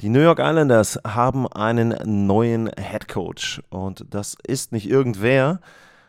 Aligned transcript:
Die 0.00 0.10
New 0.10 0.20
York 0.20 0.38
Islanders 0.38 0.96
haben 1.04 1.48
einen 1.48 1.92
neuen 2.28 2.70
Head 2.78 3.08
Coach 3.08 3.60
und 3.68 4.04
das 4.10 4.36
ist 4.46 4.70
nicht 4.70 4.88
irgendwer, 4.88 5.58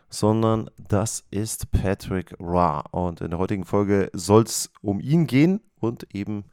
sondern 0.08 0.70
das 0.78 1.24
ist 1.32 1.72
Patrick 1.72 2.32
Ra. 2.38 2.84
Und 2.92 3.20
in 3.20 3.30
der 3.30 3.40
heutigen 3.40 3.64
Folge 3.64 4.08
soll 4.12 4.44
es 4.44 4.70
um 4.80 5.00
ihn 5.00 5.26
gehen 5.26 5.60
und 5.80 6.06
eben 6.14 6.44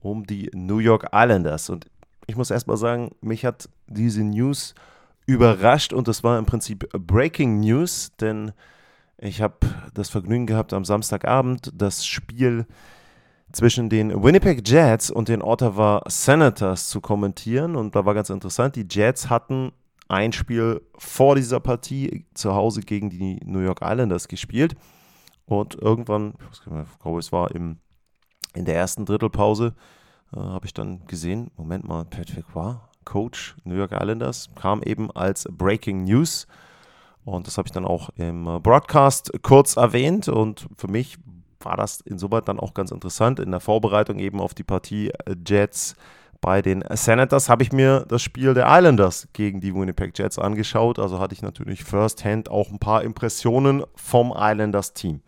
um 0.00 0.26
die 0.26 0.50
New 0.54 0.78
York 0.78 1.10
Islanders. 1.12 1.70
Und 1.70 1.86
ich 2.26 2.34
muss 2.34 2.50
erstmal 2.50 2.76
sagen, 2.76 3.12
mich 3.20 3.44
hat 3.44 3.68
diese 3.86 4.24
News 4.24 4.74
überrascht 5.24 5.92
und 5.92 6.08
es 6.08 6.24
war 6.24 6.36
im 6.36 6.46
Prinzip 6.46 6.88
Breaking 6.98 7.60
News, 7.60 8.10
denn 8.20 8.50
ich 9.18 9.40
habe 9.40 9.58
das 9.94 10.08
Vergnügen 10.08 10.46
gehabt, 10.46 10.72
am 10.72 10.84
Samstagabend 10.84 11.70
das 11.76 12.04
Spiel 12.04 12.66
zwischen 13.52 13.88
den 13.88 14.22
Winnipeg 14.22 14.66
Jets 14.66 15.10
und 15.10 15.28
den 15.28 15.42
Ottawa 15.42 16.02
Senators 16.06 16.88
zu 16.88 17.00
kommentieren. 17.00 17.76
Und 17.76 17.94
da 17.94 18.04
war 18.04 18.14
ganz 18.14 18.30
interessant, 18.30 18.76
die 18.76 18.86
Jets 18.88 19.30
hatten 19.30 19.72
ein 20.08 20.32
Spiel 20.32 20.82
vor 20.98 21.36
dieser 21.36 21.60
Partie 21.60 22.26
zu 22.34 22.54
Hause 22.54 22.80
gegen 22.80 23.10
die 23.10 23.40
New 23.44 23.60
York 23.60 23.80
Islanders 23.82 24.28
gespielt. 24.28 24.74
Und 25.46 25.74
irgendwann, 25.74 26.34
ich 26.52 26.60
glaube, 27.00 27.18
es 27.18 27.32
war 27.32 27.50
im, 27.54 27.78
in 28.54 28.64
der 28.64 28.76
ersten 28.76 29.04
Drittelpause, 29.04 29.74
äh, 30.34 30.38
habe 30.38 30.66
ich 30.66 30.74
dann 30.74 31.06
gesehen, 31.06 31.50
Moment 31.56 31.86
mal, 31.86 32.04
Patrick 32.04 32.54
war 32.54 32.90
Coach 33.04 33.56
New 33.64 33.74
York 33.74 33.92
Islanders, 33.92 34.50
kam 34.54 34.82
eben 34.82 35.10
als 35.10 35.48
Breaking 35.50 36.04
News 36.04 36.46
und 37.24 37.46
das 37.46 37.56
habe 37.58 37.68
ich 37.68 37.72
dann 37.72 37.84
auch 37.84 38.10
im 38.16 38.44
Broadcast 38.62 39.32
kurz 39.42 39.76
erwähnt. 39.76 40.28
Und 40.28 40.66
für 40.76 40.88
mich 40.88 41.18
war 41.64 41.76
das 41.76 42.00
insoweit 42.00 42.48
dann 42.48 42.60
auch 42.60 42.74
ganz 42.74 42.90
interessant. 42.90 43.40
In 43.40 43.50
der 43.50 43.60
Vorbereitung 43.60 44.18
eben 44.18 44.40
auf 44.40 44.54
die 44.54 44.64
Partie 44.64 45.10
äh, 45.10 45.36
Jets 45.46 45.96
bei 46.40 46.60
den 46.60 46.82
Senators 46.90 47.48
habe 47.48 47.62
ich 47.62 47.72
mir 47.72 48.04
das 48.08 48.20
Spiel 48.20 48.52
der 48.52 48.66
Islanders 48.66 49.28
gegen 49.32 49.60
die 49.60 49.74
Winnipeg 49.74 50.18
Jets 50.18 50.40
angeschaut. 50.40 50.98
Also 50.98 51.20
hatte 51.20 51.34
ich 51.34 51.42
natürlich 51.42 51.84
firsthand 51.84 52.50
auch 52.50 52.70
ein 52.70 52.80
paar 52.80 53.04
Impressionen 53.04 53.84
vom 53.94 54.34
Islanders-Team. 54.36 55.22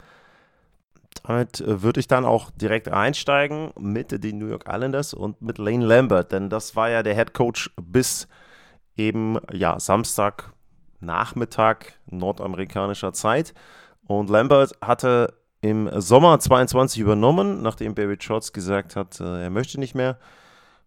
Damit 1.23 1.61
äh, 1.61 1.83
würde 1.83 2.01
ich 2.01 2.09
dann 2.09 2.25
auch 2.25 2.51
direkt 2.51 2.89
einsteigen 2.89 3.71
mit 3.79 4.25
den 4.25 4.39
New 4.39 4.49
York 4.49 4.65
Islanders 4.69 5.15
und 5.15 5.41
mit 5.41 5.59
Lane 5.59 5.87
Lambert, 5.87 6.33
denn 6.33 6.51
das 6.51 6.75
war 6.75 6.91
ja 6.91 7.03
der 7.03 7.15
Head 7.15 7.33
Coach 7.33 7.71
bis 7.81 8.29
eben 8.97 9.39
ja 9.53 9.79
Samstag 9.79 10.53
Nachmittag 11.01 11.99
nordamerikanischer 12.07 13.12
Zeit. 13.12 13.55
Und 14.07 14.31
Lambert 14.31 14.73
hatte 14.81 15.35
im 15.65 15.89
Sommer 15.98 16.39
22 16.39 17.01
übernommen, 17.01 17.62
nachdem 17.62 17.95
Barry 17.95 18.19
Trotz 18.19 18.53
gesagt 18.53 18.97
hat, 18.97 19.19
äh, 19.20 19.45
er 19.45 19.51
möchte 19.51 19.81
nicht 19.81 19.95
mehr. 19.95 20.19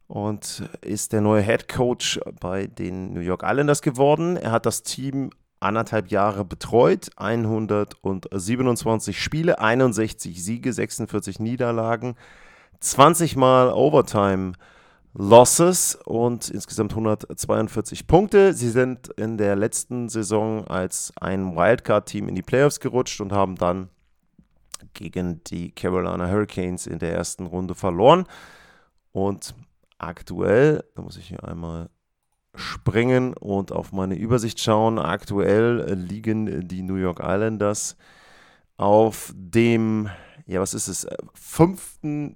Und 0.08 0.70
ist 0.82 1.14
der 1.14 1.22
neue 1.22 1.42
Head 1.42 1.68
Coach 1.68 2.20
bei 2.40 2.68
den 2.68 3.12
New 3.12 3.22
York 3.22 3.42
Islanders 3.44 3.82
geworden. 3.82 4.38
Er 4.38 4.52
hat 4.52 4.68
das 4.68 4.84
Team 4.84 5.32
anderthalb 5.60 6.12
Jahre 6.12 6.46
betreut, 6.46 7.10
127 7.18 9.20
Spiele, 9.20 9.60
61 9.60 10.44
Siege, 10.44 10.72
46 10.72 11.40
Niederlagen, 11.40 12.16
20 12.80 13.36
Mal 13.36 13.74
Overtime 13.74 14.54
Losses 15.16 15.98
und 16.06 16.52
insgesamt 16.52 16.92
142 16.92 18.06
Punkte. 18.06 18.54
Sie 18.54 18.70
sind 18.70 19.08
in 19.18 19.40
der 19.40 19.56
letzten 19.56 20.08
Saison 20.08 20.68
als 20.68 21.12
ein 21.20 21.56
Wildcard-Team 21.56 22.30
in 22.30 22.36
die 22.36 22.44
Playoffs 22.44 22.80
gerutscht 22.80 23.20
und 23.20 23.32
haben 23.32 23.56
dann 23.56 23.90
gegen 24.94 25.44
die 25.46 25.72
Carolina 25.72 26.30
Hurricanes 26.30 26.88
in 26.88 27.00
der 27.00 27.14
ersten 27.14 27.46
Runde 27.46 27.76
verloren. 27.76 28.26
Und 29.12 29.56
aktuell, 29.98 30.84
da 30.96 31.02
muss 31.02 31.18
ich 31.18 31.28
hier 31.28 31.44
einmal 31.44 31.90
springen 32.56 33.34
und 33.34 33.72
auf 33.72 33.92
meine 33.92 34.16
Übersicht 34.16 34.60
schauen, 34.60 35.00
aktuell 35.00 35.94
liegen 35.94 36.68
die 36.68 36.82
New 36.82 36.96
York 36.96 37.20
Islanders 37.22 37.98
auf 38.78 39.34
dem, 39.36 40.10
ja, 40.46 40.60
was 40.60 40.74
ist 40.74 40.88
es, 40.88 41.08
fünften 41.34 42.36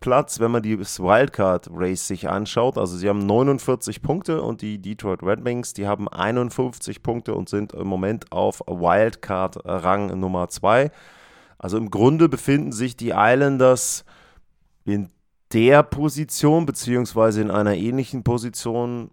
Platz, 0.00 0.40
wenn 0.40 0.50
man 0.50 0.62
das 0.62 1.00
Wildcard 1.00 1.70
Race 1.72 2.06
sich 2.06 2.28
anschaut. 2.28 2.76
Also 2.76 2.96
sie 2.96 3.08
haben 3.08 3.24
49 3.24 4.02
Punkte 4.02 4.42
und 4.42 4.60
die 4.60 4.78
Detroit 4.80 5.22
Red 5.22 5.44
Wings, 5.44 5.72
die 5.72 5.86
haben 5.86 6.08
51 6.08 7.02
Punkte 7.02 7.34
und 7.34 7.48
sind 7.48 7.72
im 7.72 7.86
Moment 7.86 8.30
auf 8.32 8.60
Wildcard 8.66 9.60
Rang 9.64 10.18
Nummer 10.18 10.48
2. 10.48 10.90
Also 11.62 11.78
im 11.78 11.90
Grunde 11.90 12.28
befinden 12.28 12.72
sich 12.72 12.96
die 12.96 13.12
Islanders 13.14 14.04
in 14.84 15.08
der 15.52 15.84
Position, 15.84 16.66
beziehungsweise 16.66 17.40
in 17.40 17.50
einer 17.50 17.74
ähnlichen 17.74 18.24
Position 18.24 19.10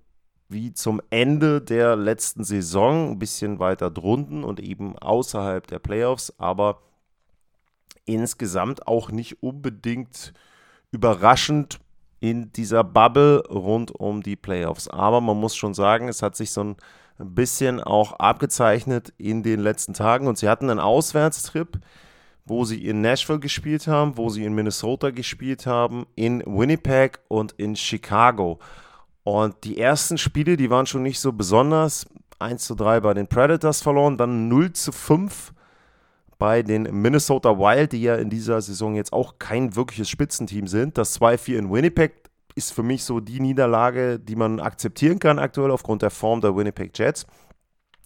wie 0.50 0.74
zum 0.74 1.00
Ende 1.12 1.62
der 1.62 1.96
letzten 1.96 2.44
Saison, 2.44 3.12
ein 3.12 3.20
bisschen 3.20 3.60
weiter 3.60 3.92
drunten 3.92 4.44
und 4.44 4.60
eben 4.60 4.98
außerhalb 4.98 5.68
der 5.68 5.78
Playoffs, 5.78 6.34
aber 6.40 6.82
insgesamt 8.06 8.88
auch 8.88 9.12
nicht 9.12 9.44
unbedingt 9.44 10.34
überraschend 10.92 11.80
in 12.20 12.52
dieser 12.52 12.84
Bubble 12.84 13.44
rund 13.48 13.92
um 13.92 14.24
die 14.24 14.36
Playoffs. 14.36 14.88
Aber 14.88 15.22
man 15.22 15.40
muss 15.40 15.56
schon 15.56 15.76
sagen, 15.76 16.08
es 16.08 16.24
hat 16.24 16.36
sich 16.36 16.52
so 16.52 16.64
ein 16.64 16.76
bisschen 17.20 17.80
auch 17.80 18.14
abgezeichnet 18.14 19.14
in 19.20 19.44
den 19.44 19.60
letzten 19.60 19.94
Tagen 19.94 20.26
und 20.26 20.40
sie 20.40 20.50
hatten 20.50 20.72
einen 20.72 20.80
Auswärtstrip, 20.80 21.80
wo 22.46 22.66
sie 22.66 22.86
in 22.86 23.02
Nashville 23.02 23.40
gespielt 23.40 23.88
haben, 23.88 24.18
wo 24.18 24.30
sie 24.30 24.44
in 24.44 24.54
Minnesota 24.54 25.12
gespielt 25.12 25.66
haben, 25.66 26.06
in 26.16 26.44
Winnipeg 26.46 27.20
und 27.28 27.54
in 27.54 27.76
Chicago. 27.76 28.60
Und 29.24 29.64
die 29.64 29.78
ersten 29.78 30.18
Spiele, 30.18 30.58
die 30.58 30.70
waren 30.70 30.86
schon 30.86 31.04
nicht 31.04 31.20
so 31.20 31.32
besonders. 31.32 32.08
1 32.40 32.64
zu 32.64 32.76
3 32.76 33.02
bei 33.02 33.14
den 33.14 33.28
Predators 33.28 33.82
verloren, 33.82 34.18
dann 34.18 34.48
0 34.48 34.74
zu 34.74 34.92
5 34.92 35.54
bei 36.38 36.64
den 36.64 36.84
Minnesota 36.84 37.60
Wild, 37.60 37.92
die 37.92 38.02
ja 38.02 38.16
in 38.16 38.30
dieser 38.30 38.62
Saison 38.62 38.96
jetzt 38.96 39.12
auch 39.12 39.36
kein 39.40 39.76
wirkliches 39.76 40.10
Spitzenteam 40.10 40.68
sind. 40.68 40.98
Das 40.98 41.20
2-4 41.20 41.58
in 41.58 41.72
Winnipeg 41.72 42.30
ist 42.56 42.74
für 42.74 42.82
mich 42.82 43.04
so 43.04 43.20
die 43.20 43.42
Niederlage, 43.42 44.20
die 44.20 44.36
man 44.36 44.60
akzeptieren 44.60 45.20
kann 45.20 45.38
aktuell 45.38 45.70
aufgrund 45.70 46.02
der 46.02 46.10
Form 46.10 46.42
der 46.42 46.56
Winnipeg 46.56 46.98
Jets. 46.98 47.28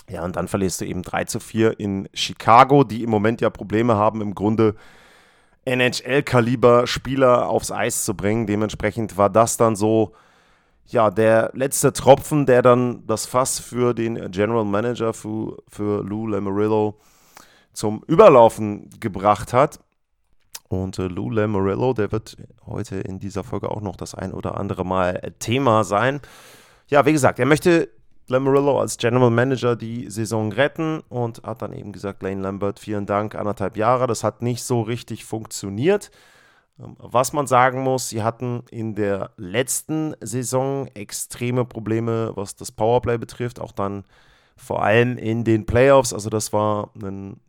Ja, 0.09 0.23
und 0.23 0.35
dann 0.35 0.47
verlierst 0.47 0.81
du 0.81 0.85
eben 0.85 1.01
3 1.01 1.25
zu 1.25 1.39
4 1.39 1.79
in 1.79 2.09
Chicago, 2.13 2.83
die 2.83 3.03
im 3.03 3.09
Moment 3.09 3.41
ja 3.41 3.49
Probleme 3.49 3.95
haben, 3.95 4.21
im 4.21 4.35
Grunde 4.35 4.75
NHL-Kaliber-Spieler 5.65 7.47
aufs 7.47 7.71
Eis 7.71 8.03
zu 8.03 8.15
bringen. 8.15 8.45
Dementsprechend 8.45 9.17
war 9.17 9.29
das 9.29 9.55
dann 9.55 9.75
so, 9.75 10.13
ja, 10.87 11.09
der 11.09 11.51
letzte 11.53 11.93
Tropfen, 11.93 12.45
der 12.45 12.61
dann 12.61 13.07
das 13.07 13.25
Fass 13.25 13.59
für 13.59 13.93
den 13.93 14.31
General 14.31 14.65
Manager, 14.65 15.13
für, 15.13 15.57
für 15.69 16.03
Lou 16.03 16.27
Lamarillo, 16.27 16.99
zum 17.71 18.03
Überlaufen 18.07 18.89
gebracht 18.99 19.53
hat. 19.53 19.79
Und 20.67 20.97
äh, 20.99 21.07
Lou 21.07 21.29
Lamorello, 21.29 21.93
der 21.93 22.11
wird 22.11 22.35
heute 22.65 22.95
in 22.95 23.19
dieser 23.19 23.43
Folge 23.43 23.69
auch 23.69 23.81
noch 23.81 23.95
das 23.95 24.15
ein 24.15 24.33
oder 24.33 24.57
andere 24.57 24.85
Mal 24.85 25.33
Thema 25.39 25.83
sein. 25.83 26.19
Ja, 26.87 27.05
wie 27.05 27.13
gesagt, 27.13 27.39
er 27.39 27.45
möchte 27.45 27.89
Lamorello 28.27 28.79
als 28.79 28.97
General 28.97 29.29
Manager 29.29 29.75
die 29.75 30.09
Saison 30.09 30.51
retten 30.51 31.01
und 31.09 31.43
hat 31.43 31.61
dann 31.61 31.73
eben 31.73 31.91
gesagt, 31.91 32.23
Lane 32.23 32.41
Lambert, 32.41 32.79
vielen 32.79 33.05
Dank, 33.05 33.35
anderthalb 33.35 33.77
Jahre. 33.77 34.07
Das 34.07 34.23
hat 34.23 34.41
nicht 34.41 34.63
so 34.63 34.81
richtig 34.81 35.25
funktioniert. 35.25 36.11
Ähm, 36.79 36.95
was 36.99 37.33
man 37.33 37.47
sagen 37.47 37.81
muss, 37.81 38.09
sie 38.09 38.23
hatten 38.23 38.63
in 38.71 38.95
der 38.95 39.31
letzten 39.37 40.15
Saison 40.21 40.87
extreme 40.93 41.65
Probleme, 41.65 42.31
was 42.35 42.55
das 42.55 42.71
Powerplay 42.71 43.17
betrifft, 43.17 43.59
auch 43.59 43.71
dann 43.71 44.05
vor 44.55 44.83
allem 44.83 45.17
in 45.17 45.43
den 45.43 45.65
Playoffs. 45.65 46.13
Also 46.13 46.29
das 46.29 46.53
war 46.53 46.91
ein 47.01 47.39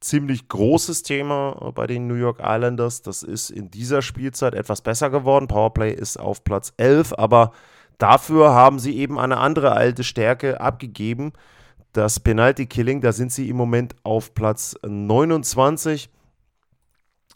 ziemlich 0.00 0.48
großes 0.48 1.02
Thema 1.02 1.56
äh, 1.60 1.72
bei 1.72 1.86
den 1.86 2.06
New 2.06 2.14
York 2.14 2.40
Islanders. 2.42 3.02
Das 3.02 3.22
ist 3.22 3.50
in 3.50 3.70
dieser 3.70 4.02
Spielzeit 4.02 4.54
etwas 4.54 4.80
besser 4.80 5.10
geworden. 5.10 5.48
Powerplay 5.48 5.92
ist 5.92 6.18
auf 6.18 6.44
Platz 6.44 6.72
11, 6.76 7.14
aber 7.16 7.52
dafür 8.02 8.52
haben 8.52 8.80
sie 8.80 8.96
eben 8.96 9.18
eine 9.18 9.36
andere 9.36 9.72
alte 9.72 10.02
Stärke 10.02 10.60
abgegeben. 10.60 11.32
Das 11.92 12.18
Penalty 12.18 12.66
Killing, 12.66 13.00
da 13.00 13.12
sind 13.12 13.30
sie 13.30 13.48
im 13.48 13.56
Moment 13.56 13.94
auf 14.02 14.34
Platz 14.34 14.76
29. 14.84 16.10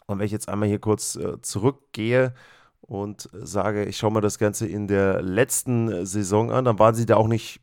Und 0.07 0.19
wenn 0.19 0.27
ich 0.27 0.33
jetzt 0.33 0.49
einmal 0.49 0.69
hier 0.69 0.81
kurz 0.81 1.15
äh, 1.17 1.41
zurückgehe 1.41 2.35
und 2.81 3.29
sage, 3.33 3.85
ich 3.85 3.97
schaue 3.97 4.13
mir 4.13 4.21
das 4.21 4.39
Ganze 4.39 4.67
in 4.67 4.89
der 4.89 5.23
letzten 5.23 6.05
Saison 6.05 6.51
an, 6.51 6.65
dann 6.65 6.79
waren 6.79 6.95
sie 6.95 7.07
da 7.07 7.17
auch 7.17 7.29
nicht 7.29 7.61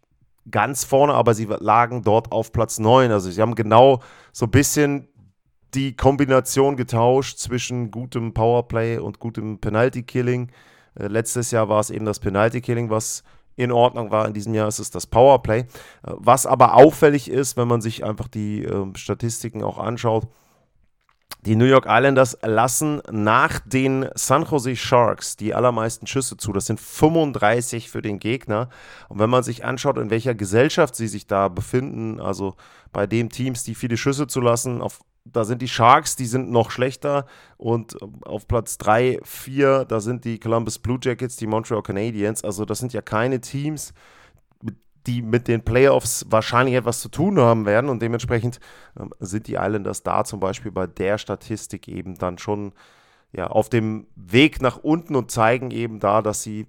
ganz 0.49 0.83
vorne, 0.83 1.13
aber 1.13 1.33
sie 1.33 1.45
lagen 1.45 2.03
dort 2.03 2.31
auf 2.31 2.51
Platz 2.51 2.79
9. 2.79 3.11
Also 3.11 3.31
sie 3.31 3.41
haben 3.41 3.55
genau 3.55 4.01
so 4.31 4.45
ein 4.45 4.51
bisschen 4.51 5.09
die 5.73 5.95
Kombination 5.95 6.77
getauscht 6.77 7.37
zwischen 7.37 7.91
gutem 7.91 8.33
Powerplay 8.33 8.97
und 8.97 9.19
gutem 9.19 9.59
Penalty-Killing. 9.59 10.49
Äh, 10.49 10.72
letztes 10.95 11.51
Jahr 11.51 11.69
war 11.69 11.79
es 11.79 11.89
eben 11.89 12.05
das 12.05 12.19
Penalty-Killing, 12.19 12.89
was 12.89 13.23
in 13.55 13.71
Ordnung 13.71 14.11
war. 14.11 14.27
In 14.27 14.33
diesem 14.33 14.53
Jahr 14.53 14.67
ist 14.67 14.79
es 14.79 14.89
das 14.89 15.07
Powerplay. 15.07 15.59
Äh, 15.59 15.65
was 16.03 16.45
aber 16.45 16.75
auffällig 16.75 17.29
ist, 17.29 17.57
wenn 17.57 17.67
man 17.67 17.81
sich 17.81 18.03
einfach 18.03 18.27
die 18.27 18.63
äh, 18.63 18.85
Statistiken 18.95 19.63
auch 19.63 19.77
anschaut, 19.77 20.27
die 21.45 21.57
New 21.57 21.65
York 21.65 21.85
Islanders 21.89 22.37
lassen 22.41 23.01
nach 23.11 23.59
den 23.59 24.07
San 24.15 24.45
Jose 24.45 24.77
Sharks 24.77 25.35
die 25.35 25.53
allermeisten 25.53 26.07
Schüsse 26.07 26.37
zu. 26.37 26.53
Das 26.53 26.67
sind 26.67 26.79
35 26.79 27.89
für 27.89 28.01
den 28.01 28.19
Gegner. 28.19 28.69
Und 29.09 29.19
wenn 29.19 29.29
man 29.29 29.43
sich 29.43 29.65
anschaut, 29.65 29.97
in 29.97 30.09
welcher 30.09 30.35
Gesellschaft 30.35 30.95
sie 30.95 31.07
sich 31.07 31.27
da 31.27 31.49
befinden, 31.49 32.21
also 32.21 32.55
bei 32.93 33.07
den 33.07 33.29
Teams, 33.29 33.65
die 33.65 33.75
viele 33.75 33.97
Schüsse 33.97 34.27
zulassen, 34.27 34.81
auf, 34.81 35.01
da 35.25 35.45
sind 35.45 35.61
die 35.61 35.67
Sharks, 35.67 36.15
die 36.15 36.25
sind 36.25 36.51
noch 36.51 36.71
schlechter. 36.71 37.25
Und 37.57 37.97
auf 38.25 38.47
Platz 38.47 38.77
3, 38.77 39.19
4, 39.23 39.85
da 39.85 39.99
sind 39.99 40.25
die 40.25 40.39
Columbus 40.39 40.79
Blue 40.79 40.99
Jackets, 41.01 41.37
die 41.37 41.47
Montreal 41.47 41.81
Canadiens. 41.81 42.43
Also 42.43 42.65
das 42.65 42.79
sind 42.79 42.93
ja 42.93 43.01
keine 43.01 43.39
Teams, 43.39 43.93
die 45.07 45.21
mit 45.21 45.47
den 45.47 45.63
Playoffs 45.63 46.25
wahrscheinlich 46.29 46.75
etwas 46.75 47.01
zu 47.01 47.09
tun 47.09 47.39
haben 47.39 47.65
werden. 47.65 47.89
Und 47.89 48.01
dementsprechend 48.01 48.59
ähm, 48.99 49.11
sind 49.19 49.47
die 49.47 49.55
Islanders 49.55 50.03
da 50.03 50.23
zum 50.23 50.39
Beispiel 50.39 50.71
bei 50.71 50.87
der 50.87 51.17
Statistik 51.17 51.87
eben 51.87 52.17
dann 52.17 52.37
schon 52.37 52.73
ja, 53.31 53.47
auf 53.47 53.69
dem 53.69 54.07
Weg 54.15 54.61
nach 54.61 54.77
unten 54.77 55.15
und 55.15 55.31
zeigen 55.31 55.71
eben 55.71 55.99
da, 55.99 56.21
dass 56.21 56.43
sie 56.43 56.67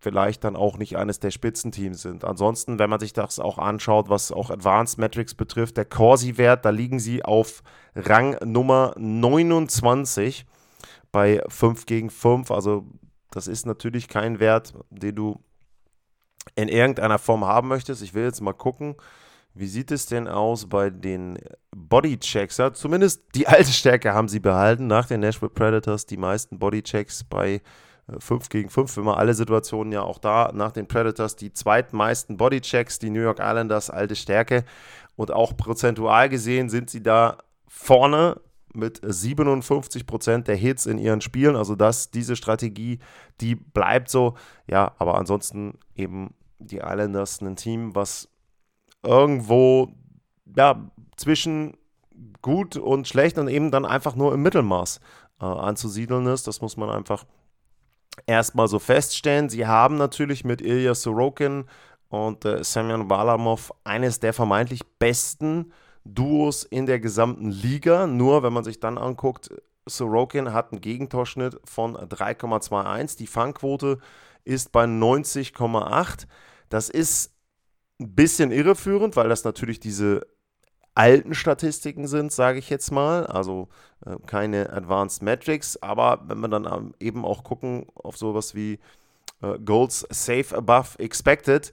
vielleicht 0.00 0.44
dann 0.44 0.56
auch 0.56 0.78
nicht 0.78 0.96
eines 0.96 1.18
der 1.18 1.30
Spitzenteams 1.30 2.02
sind. 2.02 2.24
Ansonsten, 2.24 2.78
wenn 2.78 2.88
man 2.88 3.00
sich 3.00 3.12
das 3.12 3.40
auch 3.40 3.58
anschaut, 3.58 4.08
was 4.08 4.30
auch 4.30 4.50
Advanced 4.50 4.98
Metrics 4.98 5.34
betrifft, 5.34 5.76
der 5.76 5.84
Corsi-Wert, 5.84 6.64
da 6.64 6.70
liegen 6.70 7.00
sie 7.00 7.24
auf 7.24 7.62
Rang 7.98 8.36
Nummer 8.44 8.94
29 8.96 10.46
bei 11.10 11.42
5 11.48 11.86
gegen 11.86 12.10
5. 12.10 12.50
Also 12.50 12.86
das 13.30 13.48
ist 13.48 13.66
natürlich 13.66 14.08
kein 14.08 14.38
Wert, 14.38 14.72
den 14.90 15.16
du 15.16 15.40
in 16.54 16.68
irgendeiner 16.68 17.18
Form 17.18 17.44
haben 17.44 17.68
möchtest. 17.68 18.02
Ich 18.02 18.14
will 18.14 18.24
jetzt 18.24 18.40
mal 18.40 18.52
gucken, 18.52 18.94
wie 19.54 19.66
sieht 19.66 19.90
es 19.90 20.06
denn 20.06 20.28
aus 20.28 20.68
bei 20.68 20.90
den 20.90 21.38
Bodychecks? 21.74 22.58
Ja, 22.58 22.72
zumindest 22.72 23.22
die 23.34 23.48
alte 23.48 23.72
Stärke 23.72 24.14
haben 24.14 24.28
sie 24.28 24.40
behalten. 24.40 24.86
Nach 24.86 25.06
den 25.06 25.20
Nashville 25.20 25.50
Predators 25.50 26.06
die 26.06 26.16
meisten 26.16 26.58
Bodychecks 26.58 27.24
bei 27.24 27.60
5 28.18 28.44
äh, 28.44 28.48
gegen 28.48 28.70
5, 28.70 28.96
immer 28.98 29.18
alle 29.18 29.34
Situationen 29.34 29.92
ja 29.92 30.02
auch 30.02 30.18
da. 30.18 30.52
Nach 30.54 30.70
den 30.70 30.86
Predators 30.86 31.34
die 31.36 31.52
zweitmeisten 31.52 32.36
Bodychecks, 32.36 33.00
die 33.00 33.10
New 33.10 33.20
York 33.20 33.40
Islanders 33.40 33.90
alte 33.90 34.14
Stärke. 34.14 34.64
Und 35.16 35.32
auch 35.32 35.56
prozentual 35.56 36.28
gesehen 36.28 36.70
sind 36.70 36.88
sie 36.88 37.02
da 37.02 37.38
vorne 37.78 38.40
mit 38.74 39.00
57% 39.00 40.42
der 40.42 40.56
Hits 40.56 40.84
in 40.84 40.98
ihren 40.98 41.20
Spielen. 41.20 41.56
Also 41.56 41.74
das, 41.74 42.10
diese 42.10 42.36
Strategie, 42.36 42.98
die 43.40 43.54
bleibt 43.54 44.10
so. 44.10 44.34
Ja, 44.66 44.94
aber 44.98 45.16
ansonsten 45.16 45.78
eben 45.94 46.34
die 46.58 46.78
Islanders 46.78 47.40
ein 47.40 47.56
Team, 47.56 47.94
was 47.94 48.28
irgendwo 49.02 49.92
ja, 50.56 50.90
zwischen 51.16 51.76
gut 52.42 52.76
und 52.76 53.06
schlecht 53.06 53.38
und 53.38 53.48
eben 53.48 53.70
dann 53.70 53.86
einfach 53.86 54.16
nur 54.16 54.34
im 54.34 54.42
Mittelmaß 54.42 55.00
äh, 55.40 55.44
anzusiedeln 55.44 56.26
ist. 56.26 56.46
Das 56.46 56.60
muss 56.60 56.76
man 56.76 56.90
einfach 56.90 57.24
erstmal 58.26 58.68
so 58.68 58.80
feststellen. 58.80 59.48
Sie 59.48 59.66
haben 59.66 59.96
natürlich 59.96 60.44
mit 60.44 60.60
Ilya 60.60 60.94
Sorokin 60.94 61.64
und 62.08 62.44
äh, 62.44 62.62
Semyon 62.64 63.08
Balamov 63.08 63.72
eines 63.84 64.18
der 64.20 64.32
vermeintlich 64.32 64.82
besten 64.98 65.72
Duos 66.14 66.64
in 66.64 66.86
der 66.86 67.00
gesamten 67.00 67.50
Liga. 67.50 68.06
Nur 68.06 68.42
wenn 68.42 68.52
man 68.52 68.64
sich 68.64 68.80
dann 68.80 68.98
anguckt, 68.98 69.50
Sorokin 69.86 70.52
hat 70.52 70.72
einen 70.72 70.80
Gegentorschnitt 70.80 71.60
von 71.64 71.96
3,21. 71.96 73.16
Die 73.18 73.26
Fangquote 73.26 73.98
ist 74.44 74.72
bei 74.72 74.84
90,8. 74.84 76.26
Das 76.68 76.88
ist 76.88 77.32
ein 78.00 78.14
bisschen 78.14 78.50
irreführend, 78.50 79.16
weil 79.16 79.28
das 79.28 79.44
natürlich 79.44 79.80
diese 79.80 80.26
alten 80.94 81.34
Statistiken 81.34 82.06
sind, 82.08 82.32
sage 82.32 82.58
ich 82.58 82.70
jetzt 82.70 82.90
mal. 82.90 83.26
Also 83.26 83.68
äh, 84.04 84.16
keine 84.26 84.72
Advanced 84.72 85.22
Metrics. 85.22 85.80
Aber 85.82 86.24
wenn 86.26 86.40
wir 86.40 86.48
dann 86.48 86.64
ähm, 86.64 86.94
eben 87.00 87.24
auch 87.24 87.44
gucken 87.44 87.86
auf 87.94 88.16
sowas 88.16 88.54
wie 88.54 88.80
äh, 89.42 89.58
Goals 89.58 90.06
Safe 90.10 90.56
Above 90.56 90.98
Expected, 90.98 91.72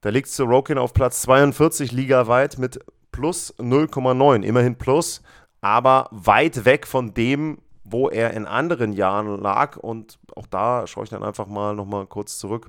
da 0.00 0.10
liegt 0.10 0.28
Sorokin 0.28 0.78
auf 0.78 0.94
Platz 0.94 1.22
42 1.22 1.92
ligaweit 1.92 2.58
mit 2.58 2.80
plus 3.16 3.54
0,9. 3.58 4.42
Immerhin 4.42 4.76
plus, 4.76 5.22
aber 5.62 6.08
weit 6.10 6.66
weg 6.66 6.86
von 6.86 7.14
dem, 7.14 7.58
wo 7.82 8.10
er 8.10 8.34
in 8.34 8.44
anderen 8.46 8.92
Jahren 8.92 9.40
lag. 9.40 9.78
Und 9.78 10.18
auch 10.34 10.46
da 10.46 10.86
schaue 10.86 11.04
ich 11.04 11.10
dann 11.10 11.24
einfach 11.24 11.46
mal 11.46 11.74
nochmal 11.74 12.06
kurz 12.06 12.38
zurück 12.38 12.68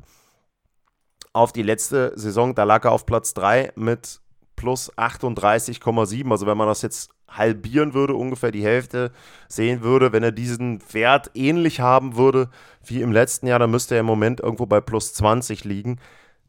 auf 1.34 1.52
die 1.52 1.64
letzte 1.64 2.14
Saison. 2.16 2.56
Da 2.56 2.64
lag 2.64 2.86
er 2.86 2.94
auf 2.94 3.06
Platz 3.06 3.34
3 3.34 3.74
mit 3.76 4.22
plus 4.56 4.92
38,7. 4.98 6.32
Also 6.32 6.48
wenn 6.48 6.58
man 6.58 6.68
das 6.68 6.82
jetzt 6.82 7.12
halbieren 7.28 7.94
würde, 7.94 8.16
ungefähr 8.16 8.52
die 8.52 8.64
Hälfte 8.64 9.12
sehen 9.50 9.82
würde, 9.82 10.14
wenn 10.14 10.24
er 10.24 10.32
diesen 10.32 10.82
Wert 10.94 11.30
ähnlich 11.34 11.82
haben 11.82 12.16
würde 12.16 12.50
wie 12.86 13.02
im 13.02 13.12
letzten 13.12 13.48
Jahr, 13.48 13.60
dann 13.60 13.70
müsste 13.70 13.96
er 13.96 14.00
im 14.00 14.06
Moment 14.06 14.40
irgendwo 14.40 14.66
bei 14.66 14.80
plus 14.80 15.14
20 15.14 15.66
liegen. 15.66 16.00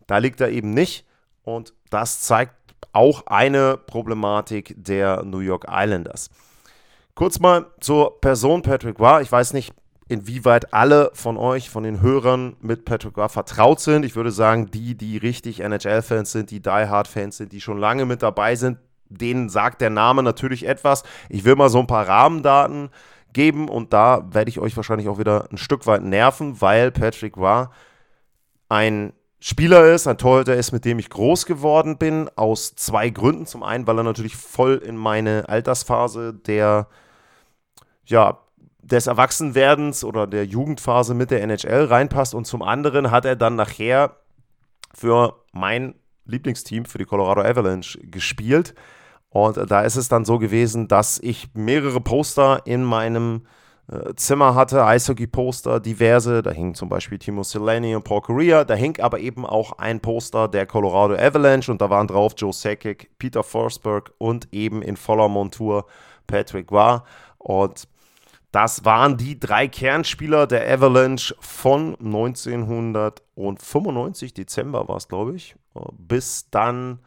Da 0.07 0.19
liegt 0.19 0.41
er 0.41 0.51
eben 0.51 0.71
nicht. 0.71 1.05
Und 1.43 1.75
das 1.91 2.21
zeigt 2.21 2.55
auch 2.93 3.27
eine 3.27 3.77
Problematik 3.77 4.75
der 4.77 5.23
New 5.25 5.41
York 5.41 5.67
Islanders. 5.71 6.31
Kurz 7.15 7.41
mal 7.41 7.67
zur 7.81 8.21
Person 8.21 8.63
Patrick 8.63 9.01
War. 9.01 9.23
Ich 9.23 9.31
weiß 9.31 9.53
nicht, 9.53 9.75
inwieweit 10.09 10.73
alle 10.73 11.11
von 11.15 11.37
euch, 11.37 11.69
von 11.71 11.83
den 11.83 12.01
Hörern 12.01 12.57
mit 12.61 12.85
Patrick 12.85 13.17
War 13.17 13.29
vertraut 13.29 13.81
sind. 13.81 14.05
Ich 14.05 14.17
würde 14.17 14.31
sagen, 14.31 14.71
die, 14.71 14.95
die 14.95 15.17
richtig 15.17 15.61
NHL-Fans 15.61 16.33
sind, 16.33 16.51
die 16.51 16.61
Die 16.61 16.71
Hard-Fans 16.71 17.37
sind, 17.37 17.53
die 17.53 17.61
schon 17.61 17.79
lange 17.79 18.05
mit 18.07 18.23
dabei 18.23 18.57
sind, 18.57 18.79
denen 19.09 19.49
sagt 19.49 19.81
der 19.81 19.91
Name 19.91 20.23
natürlich 20.23 20.67
etwas. 20.67 21.03
Ich 21.29 21.45
will 21.45 21.57
mal 21.57 21.69
so 21.69 21.79
ein 21.79 21.87
paar 21.87 22.09
Rahmendaten 22.09 22.91
geben 23.33 23.69
und 23.69 23.93
da 23.93 24.27
werde 24.31 24.49
ich 24.49 24.59
euch 24.59 24.77
wahrscheinlich 24.77 25.09
auch 25.09 25.19
wieder 25.19 25.49
ein 25.51 25.59
Stück 25.59 25.87
weit 25.87 26.03
nerven, 26.03 26.61
weil 26.61 26.91
Patrick 26.91 27.37
war 27.37 27.71
ein 28.69 29.13
Spieler 29.41 29.93
ist, 29.93 30.07
ein 30.07 30.19
Torhüter 30.19 30.57
ist, 30.57 30.73
mit 30.73 30.85
dem 30.85 30.99
ich 30.99 31.11
groß 31.11 31.47
geworden 31.47 31.97
bin, 31.97 32.29
aus 32.35 32.75
zwei 32.75 33.09
Gründen. 33.09 33.47
Zum 33.47 33.63
einen, 33.63 33.87
weil 33.87 33.99
er 33.99 34.03
natürlich 34.05 34.37
voll 34.37 34.75
in 34.85 34.97
meine 34.97 35.49
Altersphase 35.49 36.35
der, 36.35 36.89
ja, 38.05 38.39
des 38.83 39.07
Erwachsenwerdens 39.07 40.03
oder 40.03 40.27
der 40.27 40.47
Jugendphase 40.47 41.15
mit 41.15 41.31
der 41.31 41.43
NHL 41.43 41.85
reinpasst 41.85 42.35
und 42.35 42.47
zum 42.47 42.63
anderen 42.63 43.11
hat 43.11 43.27
er 43.27 43.37
dann 43.37 43.55
nachher 43.55 44.17
für 44.95 45.35
mein 45.53 45.95
Lieblingsteam, 46.25 46.87
für 46.87 46.99
die 46.99 47.05
Colorado 47.05 47.43
Avalanche 47.43 47.99
gespielt. 47.99 48.75
Und 49.31 49.59
da 49.71 49.83
ist 49.83 49.97
es 49.97 50.09
dann 50.09 50.25
so 50.25 50.39
gewesen, 50.39 50.89
dass 50.89 51.19
ich 51.19 51.51
mehrere 51.55 52.01
Poster 52.01 52.63
in 52.65 52.83
meinem 52.83 53.43
Zimmer 54.17 54.55
hatte, 54.55 54.85
Eishockey-Poster, 54.85 55.81
diverse. 55.81 56.43
Da 56.43 56.51
hing 56.51 56.75
zum 56.75 56.91
Beispiel 56.91 57.19
Timo 57.19 57.43
Seleni 57.43 57.97
und 57.97 58.05
Paul 58.05 58.21
Correa. 58.21 58.65
Da 58.65 58.75
hing 58.75 59.01
aber 59.01 59.19
eben 59.21 59.47
auch 59.47 59.79
ein 59.79 60.01
Poster 60.01 60.47
der 60.47 60.67
Colorado 60.67 61.15
Avalanche 61.15 61.73
und 61.73 61.81
da 61.81 61.89
waren 61.89 62.07
drauf 62.07 62.35
Joe 62.37 62.53
Sakic, 62.53 63.09
Peter 63.19 63.43
Forsberg 63.43 64.13
und 64.19 64.53
eben 64.53 64.83
in 64.83 64.97
voller 64.97 65.29
Montur 65.29 65.87
Patrick 66.27 66.71
War. 66.71 67.05
Und 67.39 67.89
das 68.53 68.85
waren 68.85 69.17
die 69.17 69.41
drei 69.41 69.69
Kernspieler 69.69 70.47
der 70.47 70.71
Avalanche 70.71 71.35
von 71.39 71.97
1995, 71.97 74.35
Dezember 74.35 74.87
war 74.89 74.97
es, 74.97 75.09
glaube 75.09 75.35
ich, 75.35 75.57
bis 75.99 76.51
dann 76.51 76.99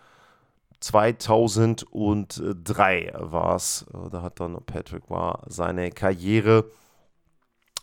2003 0.82 3.14
war 3.16 3.56
es. 3.56 3.86
Da 4.12 4.22
hat 4.22 4.40
dann 4.40 4.64
Patrick 4.66 5.10
War 5.10 5.44
seine 5.48 5.92
Karriere 5.92 6.66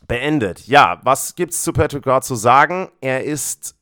beendet. 0.07 0.67
Ja, 0.67 1.01
was 1.05 1.35
gibt 1.35 1.53
es 1.53 1.63
zu 1.63 1.73
Patrick 1.73 2.07
War 2.07 2.23
zu 2.23 2.35
sagen? 2.35 2.89
Er 3.01 3.25
ist 3.25 3.77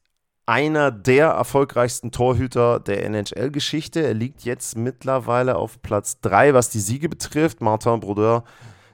einer 0.45 0.91
der 0.93 1.29
erfolgreichsten 1.29 2.13
Torhüter 2.13 2.79
der 2.79 3.05
NHL-Geschichte. 3.05 4.01
Er 4.01 4.15
liegt 4.15 4.45
jetzt 4.45 4.77
mittlerweile 4.77 5.57
auf 5.57 5.83
Platz 5.83 6.21
3, 6.21 6.55
was 6.55 6.71
die 6.71 6.81
Siege 6.81 7.09
betrifft. 7.09 7.61
Martin 7.61 8.01
Brodeur 8.01 8.45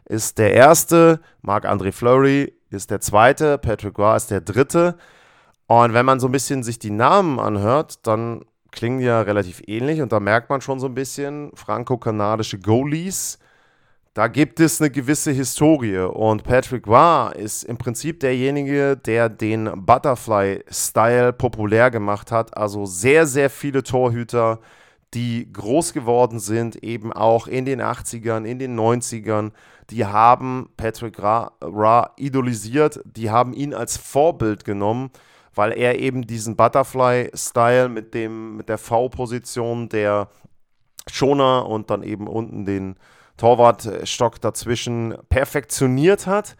ist 0.06 0.38
der 0.38 0.54
erste, 0.54 1.20
Marc-André 1.42 1.92
Fleury 1.92 2.54
ist 2.70 2.90
der 2.90 3.00
zweite, 3.00 3.58
Patrick 3.58 3.98
Roy 3.98 4.16
ist 4.16 4.30
der 4.30 4.40
dritte. 4.40 4.96
Und 5.66 5.94
wenn 5.94 6.06
man 6.06 6.20
so 6.20 6.28
ein 6.28 6.32
bisschen 6.32 6.62
sich 6.62 6.78
die 6.78 6.90
Namen 6.90 7.38
anhört, 7.38 8.06
dann 8.06 8.44
klingen 8.72 9.00
ja 9.00 9.20
relativ 9.20 9.62
ähnlich 9.66 10.02
und 10.02 10.10
da 10.10 10.18
merkt 10.18 10.50
man 10.50 10.60
schon 10.60 10.80
so 10.80 10.86
ein 10.86 10.94
bisschen 10.94 11.52
franco-kanadische 11.54 12.58
Goalies, 12.58 13.38
da 14.14 14.26
gibt 14.26 14.60
es 14.60 14.78
eine 14.78 14.90
gewisse 14.90 15.30
Historie 15.30 15.96
und 16.00 16.44
Patrick 16.44 16.86
Roy 16.86 17.32
ist 17.34 17.62
im 17.62 17.78
Prinzip 17.78 18.20
derjenige, 18.20 18.94
der 18.94 19.30
den 19.30 19.70
Butterfly-Style 19.86 21.32
populär 21.32 21.90
gemacht 21.90 22.30
hat. 22.30 22.54
Also 22.54 22.84
sehr, 22.84 23.26
sehr 23.26 23.48
viele 23.48 23.82
Torhüter, 23.82 24.60
die 25.14 25.50
groß 25.50 25.94
geworden 25.94 26.40
sind, 26.40 26.76
eben 26.84 27.10
auch 27.10 27.46
in 27.46 27.64
den 27.64 27.80
80ern, 27.80 28.44
in 28.44 28.58
den 28.58 28.78
90ern, 28.78 29.52
die 29.88 30.04
haben 30.04 30.68
Patrick 30.76 31.18
Ra 31.18 32.12
idolisiert, 32.18 33.00
die 33.04 33.30
haben 33.30 33.54
ihn 33.54 33.72
als 33.72 33.96
Vorbild 33.96 34.66
genommen, 34.66 35.10
weil 35.54 35.72
er 35.72 35.98
eben 35.98 36.26
diesen 36.26 36.56
Butterfly-Style 36.56 37.88
mit, 37.88 38.14
mit 38.14 38.68
der 38.68 38.78
V-Position, 38.78 39.88
der 39.88 40.28
Schoner 41.10 41.66
und 41.66 41.90
dann 41.90 42.02
eben 42.02 42.26
unten 42.26 42.64
den 42.64 42.96
Torwartstock 43.36 44.40
dazwischen 44.40 45.16
perfektioniert 45.28 46.26
hat 46.26 46.56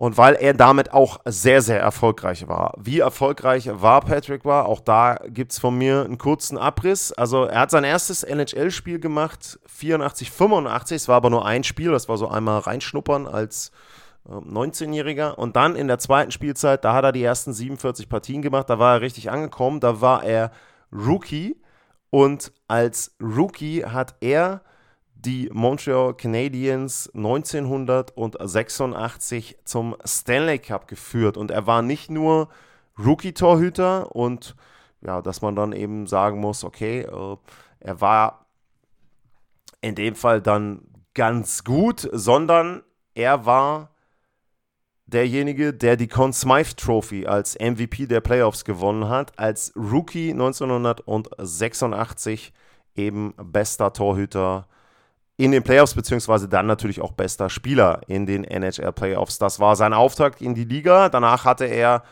und 0.00 0.16
weil 0.16 0.34
er 0.34 0.54
damit 0.54 0.94
auch 0.94 1.20
sehr, 1.26 1.60
sehr 1.60 1.78
erfolgreich 1.78 2.48
war. 2.48 2.72
Wie 2.78 3.00
erfolgreich 3.00 3.68
war 3.70 4.00
Patrick 4.00 4.46
war, 4.46 4.64
auch 4.64 4.80
da 4.80 5.18
gibt 5.28 5.52
es 5.52 5.58
von 5.58 5.76
mir 5.76 6.04
einen 6.04 6.16
kurzen 6.16 6.56
Abriss. 6.56 7.12
Also 7.12 7.44
er 7.44 7.60
hat 7.60 7.70
sein 7.70 7.84
erstes 7.84 8.22
NHL-Spiel 8.22 8.98
gemacht, 8.98 9.60
84, 9.66 10.30
85, 10.30 10.96
es 10.96 11.08
war 11.08 11.16
aber 11.16 11.28
nur 11.28 11.44
ein 11.44 11.64
Spiel, 11.64 11.90
das 11.90 12.08
war 12.08 12.16
so 12.16 12.28
einmal 12.28 12.60
reinschnuppern 12.60 13.26
als 13.26 13.72
19-Jähriger. 14.26 15.34
Und 15.34 15.56
dann 15.56 15.76
in 15.76 15.88
der 15.88 15.98
zweiten 15.98 16.30
Spielzeit, 16.30 16.84
da 16.84 16.94
hat 16.94 17.04
er 17.04 17.12
die 17.12 17.22
ersten 17.22 17.52
47 17.52 18.08
Partien 18.08 18.42
gemacht, 18.42 18.70
da 18.70 18.78
war 18.78 18.94
er 18.94 19.00
richtig 19.00 19.30
angekommen, 19.30 19.80
da 19.80 20.00
war 20.00 20.24
er 20.24 20.52
Rookie 20.92 21.56
und 22.10 22.52
als 22.66 23.14
Rookie 23.20 23.84
hat 23.84 24.16
er 24.20 24.62
die 25.14 25.48
Montreal 25.52 26.14
Canadiens 26.14 27.10
1986 27.14 29.58
zum 29.64 29.96
Stanley 30.04 30.58
Cup 30.58 30.88
geführt. 30.88 31.36
Und 31.36 31.50
er 31.50 31.66
war 31.66 31.82
nicht 31.82 32.10
nur 32.10 32.48
Rookie-Torhüter 32.98 34.14
und 34.14 34.56
ja, 35.02 35.22
dass 35.22 35.40
man 35.40 35.56
dann 35.56 35.72
eben 35.72 36.06
sagen 36.06 36.40
muss, 36.40 36.62
okay, 36.64 37.00
äh, 37.00 37.36
er 37.80 38.00
war 38.00 38.46
in 39.80 39.94
dem 39.94 40.14
Fall 40.14 40.42
dann 40.42 40.82
ganz 41.14 41.64
gut, 41.64 42.08
sondern 42.12 42.82
er 43.14 43.46
war 43.46 43.90
derjenige, 45.10 45.74
der 45.74 45.96
die 45.96 46.08
Conn 46.08 46.32
Smythe 46.32 46.74
Trophy 46.76 47.26
als 47.26 47.58
MVP 47.58 48.06
der 48.06 48.20
Playoffs 48.20 48.64
gewonnen 48.64 49.08
hat, 49.08 49.36
als 49.38 49.72
Rookie 49.76 50.30
1986 50.30 52.52
eben 52.96 53.34
bester 53.36 53.92
Torhüter 53.92 54.66
in 55.36 55.52
den 55.52 55.62
Playoffs, 55.62 55.94
beziehungsweise 55.94 56.48
dann 56.48 56.66
natürlich 56.66 57.00
auch 57.00 57.12
bester 57.12 57.48
Spieler 57.48 58.00
in 58.06 58.26
den 58.26 58.44
NHL 58.44 58.92
Playoffs. 58.92 59.38
Das 59.38 59.58
war 59.58 59.74
sein 59.74 59.94
Auftakt 59.94 60.42
in 60.42 60.54
die 60.54 60.64
Liga. 60.64 61.08
Danach 61.08 61.46
hatte 61.46 61.64
er 61.64 62.02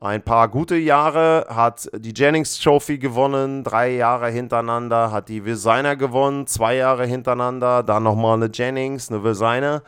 ein 0.00 0.22
paar 0.22 0.48
gute 0.48 0.76
Jahre, 0.76 1.46
hat 1.50 1.90
die 1.94 2.14
Jennings 2.14 2.58
Trophy 2.60 2.98
gewonnen, 2.98 3.64
drei 3.64 3.90
Jahre 3.90 4.30
hintereinander, 4.30 5.10
hat 5.10 5.28
die 5.28 5.44
Vilsainer 5.44 5.96
gewonnen, 5.96 6.46
zwei 6.46 6.76
Jahre 6.76 7.04
hintereinander, 7.04 7.82
dann 7.82 8.04
nochmal 8.04 8.34
eine 8.34 8.50
Jennings, 8.52 9.10
eine 9.10 9.22
Vilsainer. 9.22 9.82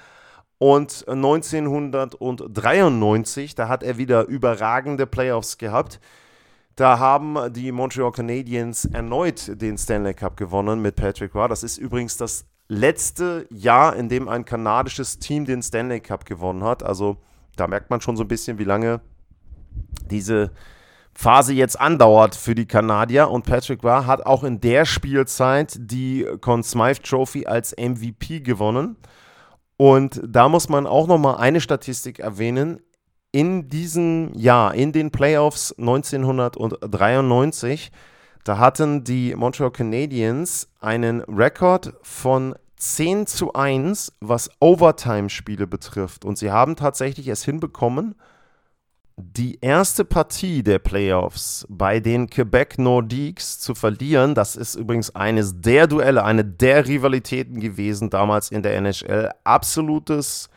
Und 0.62 1.08
1993, 1.08 3.54
da 3.54 3.68
hat 3.68 3.82
er 3.82 3.96
wieder 3.96 4.26
überragende 4.26 5.06
Playoffs 5.06 5.56
gehabt. 5.56 6.00
Da 6.76 6.98
haben 6.98 7.50
die 7.54 7.72
Montreal 7.72 8.12
Canadiens 8.12 8.84
erneut 8.84 9.58
den 9.62 9.78
Stanley 9.78 10.12
Cup 10.12 10.36
gewonnen 10.36 10.82
mit 10.82 10.96
Patrick 10.96 11.34
Roy. 11.34 11.48
Das 11.48 11.62
ist 11.62 11.78
übrigens 11.78 12.18
das 12.18 12.44
letzte 12.68 13.46
Jahr, 13.48 13.96
in 13.96 14.10
dem 14.10 14.28
ein 14.28 14.44
kanadisches 14.44 15.18
Team 15.18 15.46
den 15.46 15.62
Stanley 15.62 16.00
Cup 16.00 16.26
gewonnen 16.26 16.62
hat. 16.62 16.82
Also 16.82 17.16
da 17.56 17.66
merkt 17.66 17.88
man 17.88 18.02
schon 18.02 18.18
so 18.18 18.24
ein 18.24 18.28
bisschen, 18.28 18.58
wie 18.58 18.64
lange 18.64 19.00
diese 20.10 20.50
Phase 21.14 21.54
jetzt 21.54 21.80
andauert 21.80 22.34
für 22.34 22.54
die 22.54 22.66
Kanadier. 22.66 23.30
Und 23.30 23.46
Patrick 23.46 23.82
Roy 23.82 24.04
hat 24.04 24.26
auch 24.26 24.44
in 24.44 24.60
der 24.60 24.84
Spielzeit 24.84 25.74
die 25.78 26.26
Conn 26.42 26.62
Smythe 26.62 27.00
Trophy 27.00 27.46
als 27.46 27.74
MVP 27.78 28.40
gewonnen. 28.40 28.98
Und 29.80 30.20
da 30.22 30.50
muss 30.50 30.68
man 30.68 30.86
auch 30.86 31.06
nochmal 31.06 31.38
eine 31.38 31.62
Statistik 31.62 32.18
erwähnen. 32.18 32.80
In 33.32 33.70
diesem 33.70 34.30
Jahr, 34.34 34.74
in 34.74 34.92
den 34.92 35.10
Playoffs 35.10 35.74
1993, 35.78 37.90
da 38.44 38.58
hatten 38.58 39.04
die 39.04 39.34
Montreal 39.34 39.70
Canadiens 39.70 40.68
einen 40.80 41.22
Rekord 41.22 41.94
von 42.02 42.54
10 42.76 43.26
zu 43.26 43.54
1, 43.54 44.18
was 44.20 44.50
Overtime-Spiele 44.60 45.66
betrifft. 45.66 46.26
Und 46.26 46.36
sie 46.36 46.50
haben 46.50 46.76
tatsächlich 46.76 47.28
es 47.28 47.46
hinbekommen, 47.46 48.16
die 49.20 49.58
erste 49.60 50.04
Partie 50.04 50.62
der 50.62 50.78
Playoffs 50.78 51.66
bei 51.68 52.00
den 52.00 52.28
Quebec 52.28 52.78
Nordiques 52.78 53.58
zu 53.58 53.74
verlieren. 53.74 54.34
Das 54.34 54.56
ist 54.56 54.74
übrigens 54.74 55.14
eines 55.14 55.60
der 55.60 55.86
Duelle, 55.86 56.24
eine 56.24 56.44
der 56.44 56.86
Rivalitäten 56.86 57.60
gewesen 57.60 58.10
damals 58.10 58.50
in 58.50 58.62
der 58.62 58.76
NHL. 58.76 59.30
Absolutes 59.44 60.50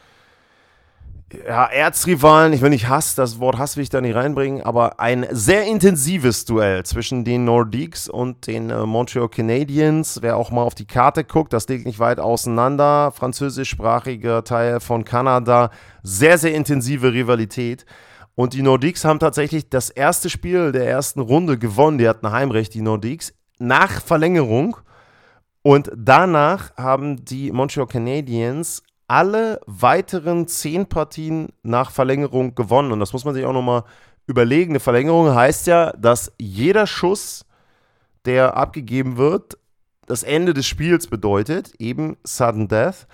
ja, 1.47 1.65
Erzrivalen, 1.65 2.53
ich 2.53 2.61
will 2.61 2.69
nicht 2.69 2.87
Hass, 2.87 3.15
das 3.15 3.39
Wort 3.39 3.57
Hass 3.57 3.75
will 3.75 3.83
ich 3.83 3.89
da 3.89 4.01
nicht 4.01 4.15
reinbringen, 4.15 4.61
aber 4.61 4.99
ein 4.99 5.25
sehr 5.31 5.65
intensives 5.65 6.45
Duell 6.45 6.83
zwischen 6.83 7.25
den 7.25 7.45
Nordiques 7.45 8.07
und 8.07 8.47
den 8.47 8.69
äh, 8.69 8.85
Montreal 8.85 9.29
Canadiens. 9.29 10.19
Wer 10.21 10.37
auch 10.37 10.51
mal 10.51 10.61
auf 10.61 10.75
die 10.75 10.85
Karte 10.85 11.23
guckt, 11.23 11.53
das 11.53 11.67
liegt 11.67 11.85
nicht 11.85 11.99
weit 11.99 12.19
auseinander. 12.19 13.11
Französischsprachiger 13.11 14.43
Teil 14.43 14.79
von 14.79 15.05
Kanada. 15.05 15.71
Sehr, 16.03 16.37
sehr 16.37 16.53
intensive 16.53 17.13
Rivalität. 17.13 17.85
Und 18.35 18.53
die 18.53 18.61
Nordiques 18.61 19.05
haben 19.05 19.19
tatsächlich 19.19 19.69
das 19.69 19.89
erste 19.89 20.29
Spiel 20.29 20.71
der 20.71 20.87
ersten 20.87 21.19
Runde 21.19 21.57
gewonnen. 21.57 21.97
Die 21.97 22.07
hatten 22.07 22.31
Heimrecht, 22.31 22.73
die 22.73 22.81
Nordiques, 22.81 23.33
nach 23.59 24.01
Verlängerung. 24.01 24.77
Und 25.61 25.91
danach 25.95 26.75
haben 26.75 27.23
die 27.23 27.51
Montreal 27.51 27.87
Canadiens 27.87 28.83
alle 29.07 29.61
weiteren 29.67 30.47
zehn 30.47 30.87
Partien 30.87 31.49
nach 31.61 31.91
Verlängerung 31.91 32.55
gewonnen. 32.55 32.91
Und 32.91 32.99
das 32.99 33.13
muss 33.13 33.25
man 33.25 33.35
sich 33.35 33.45
auch 33.45 33.53
nochmal 33.53 33.83
überlegen. 34.25 34.71
Eine 34.71 34.79
Verlängerung 34.79 35.33
heißt 35.33 35.67
ja, 35.67 35.91
dass 35.91 36.31
jeder 36.39 36.87
Schuss, 36.87 37.45
der 38.25 38.57
abgegeben 38.57 39.17
wird, 39.17 39.57
das 40.07 40.23
Ende 40.23 40.53
des 40.53 40.65
Spiels 40.65 41.07
bedeutet, 41.07 41.73
eben 41.79 42.17
Sudden 42.23 42.67
Death. 42.67 43.07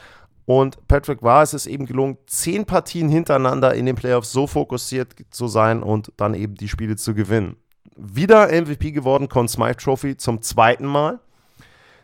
Und 0.49 0.87
Patrick 0.87 1.21
war 1.21 1.43
es 1.43 1.53
ist 1.53 1.67
eben 1.67 1.85
gelungen, 1.85 2.17
zehn 2.25 2.65
Partien 2.65 3.07
hintereinander 3.07 3.75
in 3.75 3.85
den 3.85 3.95
Playoffs 3.95 4.31
so 4.31 4.47
fokussiert 4.47 5.13
zu 5.29 5.47
sein 5.47 5.83
und 5.83 6.11
dann 6.17 6.33
eben 6.33 6.55
die 6.55 6.67
Spiele 6.67 6.95
zu 6.95 7.13
gewinnen. 7.13 7.57
Wieder 7.95 8.47
MVP 8.47 8.89
geworden, 8.89 9.29
Conn 9.29 9.47
Smythe 9.47 9.77
Trophy 9.77 10.17
zum 10.17 10.41
zweiten 10.41 10.87
Mal. 10.87 11.19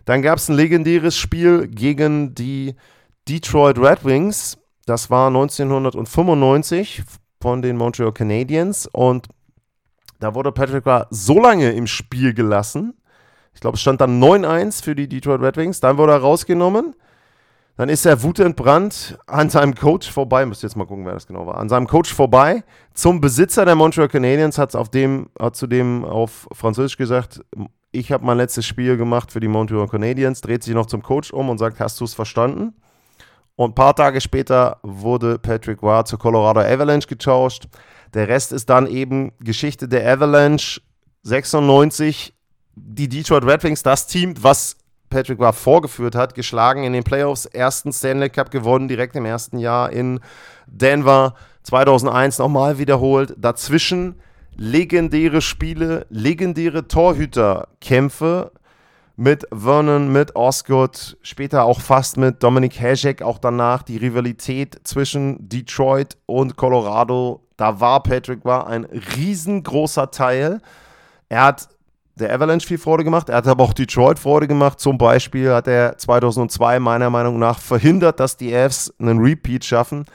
Dann 0.05 0.21
gab 0.21 0.37
es 0.37 0.47
ein 0.47 0.55
legendäres 0.55 1.17
Spiel 1.17 1.67
gegen 1.67 2.35
die 2.35 2.75
Detroit 3.27 3.79
Red 3.79 4.05
Wings. 4.05 4.59
Das 4.85 5.09
war 5.09 5.29
1995 5.29 7.01
von 7.41 7.63
den 7.63 7.77
Montreal 7.77 8.13
Canadiens 8.13 8.85
und 8.85 9.27
da 10.19 10.35
wurde 10.35 10.51
Patrick 10.51 10.85
Roy 10.85 11.01
so 11.09 11.41
lange 11.41 11.71
im 11.71 11.87
Spiel 11.87 12.35
gelassen. 12.35 12.93
Ich 13.55 13.59
glaube, 13.59 13.73
es 13.73 13.81
stand 13.81 14.01
dann 14.01 14.21
9-1 14.21 14.83
für 14.83 14.93
die 14.93 15.07
Detroit 15.07 15.41
Red 15.41 15.57
Wings. 15.57 15.79
Dann 15.79 15.97
wurde 15.97 16.11
er 16.11 16.19
rausgenommen. 16.19 16.93
Dann 17.77 17.89
ist 17.89 18.05
er 18.05 18.23
wutentbrannt 18.23 19.17
an 19.27 19.49
seinem 19.49 19.75
Coach 19.75 20.09
vorbei. 20.09 20.45
Müsst 20.45 20.63
jetzt 20.63 20.77
mal 20.77 20.85
gucken, 20.85 21.05
wer 21.05 21.13
das 21.13 21.27
genau 21.27 21.45
war. 21.45 21.57
An 21.57 21.67
seinem 21.67 21.87
Coach 21.87 22.13
vorbei 22.13 22.63
zum 22.93 23.19
Besitzer 23.19 23.65
der 23.65 23.75
Montreal 23.75 24.07
Canadiens. 24.07 24.57
Hat 24.57 24.75
auf 24.75 24.89
dem, 24.89 25.29
hat 25.37 25.57
zu 25.57 25.67
dem 25.67 26.05
auf 26.05 26.47
Französisch 26.53 26.95
gesagt: 26.95 27.41
Ich 27.91 28.13
habe 28.13 28.25
mein 28.25 28.37
letztes 28.37 28.65
Spiel 28.65 28.95
gemacht 28.95 29.31
für 29.31 29.41
die 29.41 29.49
Montreal 29.49 29.89
Canadiens. 29.89 30.39
Dreht 30.39 30.63
sich 30.63 30.73
noch 30.73 30.85
zum 30.85 31.03
Coach 31.03 31.31
um 31.31 31.49
und 31.49 31.57
sagt: 31.57 31.81
Hast 31.81 31.99
du 31.99 32.05
es 32.05 32.13
verstanden? 32.13 32.73
Und 33.57 33.71
ein 33.71 33.75
paar 33.75 33.95
Tage 33.95 34.21
später 34.21 34.79
wurde 34.83 35.37
Patrick 35.39 35.81
Roy 35.81 36.03
zur 36.05 36.19
Colorado 36.19 36.61
Avalanche 36.61 37.07
getauscht. 37.07 37.67
Der 38.13 38.29
Rest 38.29 38.53
ist 38.53 38.69
dann 38.69 38.87
eben 38.87 39.33
Geschichte 39.39 39.87
der 39.89 40.09
Avalanche 40.09 40.81
96. 41.23 42.33
Die 42.77 43.07
Detroit 43.07 43.45
Red 43.45 43.63
Wings, 43.63 43.83
das 43.83 44.07
Team, 44.07 44.33
was 44.41 44.75
Patrick 45.09 45.39
Roy 45.39 45.53
vorgeführt 45.53 46.15
hat, 46.15 46.35
geschlagen 46.35 46.83
in 46.83 46.93
den 46.93 47.03
Playoffs, 47.03 47.45
ersten 47.45 47.93
Stanley 47.93 48.29
Cup 48.29 48.51
gewonnen, 48.51 48.87
direkt 48.87 49.15
im 49.15 49.25
ersten 49.25 49.57
Jahr 49.57 49.91
in 49.91 50.19
Denver. 50.67 51.35
2001 51.63 52.37
nochmal 52.37 52.77
wiederholt. 52.77 53.33
Dazwischen 53.37 54.15
legendäre 54.55 55.41
Spiele, 55.41 56.05
legendäre 56.09 56.87
Torhüterkämpfe 56.87 58.51
mit 59.17 59.47
Vernon, 59.53 60.11
mit 60.11 60.35
Osgood, 60.35 61.17
später 61.21 61.63
auch 61.63 61.79
fast 61.79 62.17
mit 62.17 62.43
Dominik 62.43 62.79
Hasek, 62.79 63.21
auch 63.21 63.39
danach 63.39 63.83
die 63.83 63.97
Rivalität 63.97 64.79
zwischen 64.83 65.47
Detroit 65.47 66.17
und 66.25 66.57
Colorado. 66.57 67.41
Da 67.57 67.79
war 67.79 68.03
Patrick 68.03 68.43
war 68.43 68.67
ein 68.67 68.85
riesengroßer 68.85 70.11
Teil. 70.11 70.61
Er 71.29 71.43
hat 71.43 71.69
der 72.15 72.33
Avalanche 72.33 72.67
viel 72.67 72.77
Freude 72.77 73.03
gemacht. 73.03 73.29
Er 73.29 73.37
hat 73.37 73.47
aber 73.47 73.63
auch 73.63 73.73
Detroit 73.73 74.19
Freude 74.19 74.47
gemacht. 74.47 74.79
Zum 74.79 74.97
Beispiel 74.97 75.51
hat 75.51 75.67
er 75.67 75.97
2002 75.97 76.79
meiner 76.79 77.09
Meinung 77.09 77.39
nach 77.39 77.59
verhindert, 77.59 78.19
dass 78.19 78.37
die 78.37 78.55
Avs 78.55 78.93
einen 78.99 79.19
Repeat 79.19 79.65
schaffen. 79.65 80.05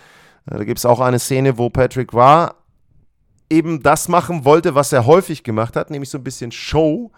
Äh, 0.46 0.58
da 0.58 0.64
gibt 0.64 0.78
es 0.78 0.86
auch 0.86 1.00
eine 1.00 1.18
Szene, 1.18 1.58
wo 1.58 1.68
Patrick 1.68 2.14
war 2.14 2.56
eben 3.50 3.82
das 3.82 4.08
machen 4.08 4.44
wollte, 4.44 4.74
was 4.74 4.92
er 4.92 5.06
häufig 5.06 5.42
gemacht 5.42 5.76
hat, 5.76 5.90
nämlich 5.90 6.08
so 6.08 6.18
ein 6.18 6.24
bisschen 6.24 6.52
Show. 6.52 7.10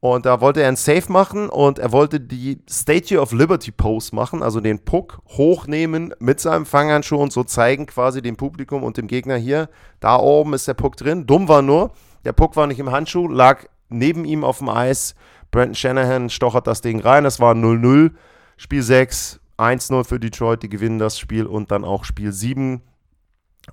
Und 0.00 0.26
da 0.26 0.40
wollte 0.40 0.62
er 0.62 0.68
ein 0.68 0.76
Safe 0.76 1.12
machen 1.12 1.48
und 1.48 1.78
er 1.78 1.92
wollte 1.92 2.18
die 2.18 2.60
Statue 2.68 3.20
of 3.20 3.30
Liberty 3.30 3.70
Pose 3.70 4.12
machen, 4.14 4.42
also 4.42 4.60
den 4.60 4.80
Puck 4.80 5.20
hochnehmen 5.28 6.12
mit 6.18 6.40
seinem 6.40 6.66
Fanghandschuh 6.66 7.18
und 7.18 7.32
so 7.32 7.44
zeigen 7.44 7.86
quasi 7.86 8.20
dem 8.20 8.36
Publikum 8.36 8.82
und 8.82 8.96
dem 8.96 9.06
Gegner 9.06 9.36
hier, 9.36 9.68
da 10.00 10.16
oben 10.16 10.54
ist 10.54 10.66
der 10.66 10.74
Puck 10.74 10.96
drin. 10.96 11.26
Dumm 11.26 11.46
war 11.46 11.62
nur, 11.62 11.92
der 12.24 12.32
Puck 12.32 12.56
war 12.56 12.66
nicht 12.66 12.80
im 12.80 12.90
Handschuh, 12.90 13.28
lag 13.28 13.66
neben 13.92 14.24
ihm 14.24 14.44
auf 14.44 14.58
dem 14.58 14.68
Eis. 14.68 15.14
Brandon 15.50 15.74
Shanahan 15.74 16.30
stochert 16.30 16.66
das 16.66 16.80
Ding 16.80 17.00
rein, 17.00 17.24
das 17.24 17.40
war 17.40 17.54
0-0. 17.54 18.12
Spiel 18.56 18.82
6, 18.82 19.40
1-0 19.58 20.04
für 20.04 20.20
Detroit, 20.20 20.62
die 20.62 20.68
gewinnen 20.68 20.98
das 20.98 21.18
Spiel 21.18 21.46
und 21.46 21.70
dann 21.70 21.84
auch 21.84 22.04
Spiel 22.04 22.32
7 22.32 22.82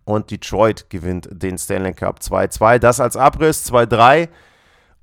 und 0.03 0.31
Detroit 0.31 0.89
gewinnt 0.89 1.29
den 1.31 1.57
Stanley 1.57 1.93
Cup 1.93 2.19
2-2. 2.19 2.79
Das 2.79 2.99
als 2.99 3.15
Abriss 3.15 3.71
2-3 3.71 4.29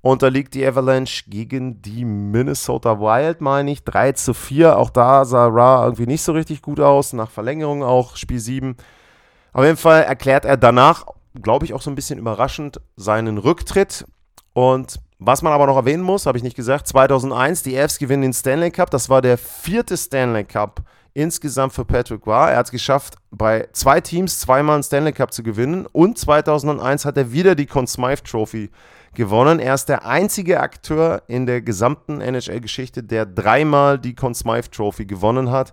unterliegt 0.01 0.55
die 0.55 0.65
Avalanche 0.65 1.25
gegen 1.29 1.83
die 1.83 2.05
Minnesota 2.05 3.01
Wild, 3.01 3.41
meine 3.41 3.73
ich. 3.73 3.83
3 3.85 4.13
zu 4.13 4.35
4. 4.35 4.79
Auch 4.79 4.91
da 4.91 5.25
sah 5.25 5.49
Ra 5.49 5.85
irgendwie 5.85 6.07
nicht 6.07 6.23
so 6.23 6.33
richtig 6.33 6.63
gut 6.63 6.81
aus. 6.81 7.13
Nach 7.13 7.31
Verlängerung 7.31 7.83
auch 7.83 8.17
Spiel 8.17 8.39
7. 8.39 8.77
Auf 9.53 9.65
jeden 9.65 9.77
Fall 9.77 10.03
erklärt 10.03 10.45
er 10.45 10.57
danach, 10.57 11.07
glaube 11.43 11.65
ich, 11.65 11.75
auch 11.75 11.83
so 11.83 11.91
ein 11.91 11.97
bisschen 11.97 12.19
überraschend 12.19 12.81
seinen 12.95 13.39
Rücktritt. 13.39 14.05
Und 14.53 15.01
was 15.19 15.43
man 15.43 15.53
aber 15.53 15.67
noch 15.67 15.77
erwähnen 15.77 16.03
muss, 16.03 16.27
habe 16.27 16.37
ich 16.37 16.45
nicht 16.45 16.57
gesagt, 16.57 16.87
2001, 16.89 17.63
die 17.63 17.79
Avs 17.79 17.99
gewinnen 17.99 18.23
den 18.23 18.33
Stanley 18.33 18.71
Cup. 18.71 18.91
Das 18.91 19.09
war 19.09 19.23
der 19.23 19.39
vierte 19.39 19.97
Stanley 19.97 20.45
Cup 20.45 20.83
insgesamt 21.15 21.73
für 21.73 21.87
Patrick 21.87 22.27
Roy. 22.27 22.51
Er 22.51 22.59
hat 22.59 22.67
es 22.67 22.71
geschafft, 22.71 23.15
bei 23.31 23.67
zwei 23.73 24.03
Teams 24.03 24.39
zweimal 24.39 24.75
einen 24.75 24.83
Stanley 24.83 25.13
Cup 25.13 25.33
zu 25.33 25.43
gewinnen. 25.43 25.87
Und 25.87 26.19
2001 26.19 27.07
hat 27.07 27.17
er 27.17 27.33
wieder 27.33 27.55
die 27.55 27.65
Conn 27.65 27.87
Smythe 27.87 28.23
Trophy 28.23 28.71
gewonnen. 29.15 29.59
Er 29.59 29.73
ist 29.73 29.89
der 29.89 30.05
einzige 30.05 30.61
Akteur 30.61 31.23
in 31.27 31.47
der 31.47 31.63
gesamten 31.63 32.21
NHL-Geschichte, 32.21 33.03
der 33.03 33.25
dreimal 33.25 33.99
die 33.99 34.15
Conn 34.15 34.35
Smythe 34.35 34.71
Trophy 34.71 35.07
gewonnen 35.07 35.51
hat. 35.51 35.73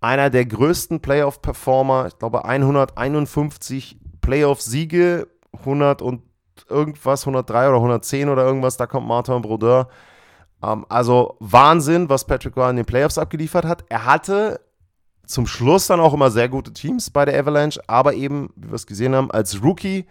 Einer 0.00 0.30
der 0.30 0.44
größten 0.44 0.98
Playoff-Performer, 0.98 2.08
ich 2.08 2.18
glaube 2.18 2.44
151 2.44 4.00
Playoff-Siege, 4.20 5.28
100 5.60 6.02
und 6.02 6.22
irgendwas, 6.68 7.22
103 7.22 7.68
oder 7.68 7.76
110 7.76 8.28
oder 8.28 8.44
irgendwas, 8.44 8.76
da 8.76 8.86
kommt 8.86 9.06
Martin 9.06 9.42
Brodeur. 9.42 9.88
Ähm, 10.62 10.86
also 10.88 11.36
Wahnsinn, 11.40 12.08
was 12.08 12.26
Patrick 12.26 12.56
Roy 12.56 12.70
in 12.70 12.76
den 12.76 12.84
Playoffs 12.84 13.18
abgeliefert 13.18 13.64
hat. 13.64 13.84
Er 13.88 14.04
hatte 14.04 14.60
zum 15.26 15.46
Schluss 15.46 15.86
dann 15.86 16.00
auch 16.00 16.14
immer 16.14 16.30
sehr 16.30 16.48
gute 16.48 16.72
Teams 16.72 17.10
bei 17.10 17.24
der 17.24 17.38
Avalanche, 17.38 17.80
aber 17.86 18.14
eben, 18.14 18.50
wie 18.56 18.68
wir 18.68 18.74
es 18.74 18.86
gesehen 18.86 19.14
haben, 19.14 19.30
als 19.30 19.62
Rookie 19.62 20.06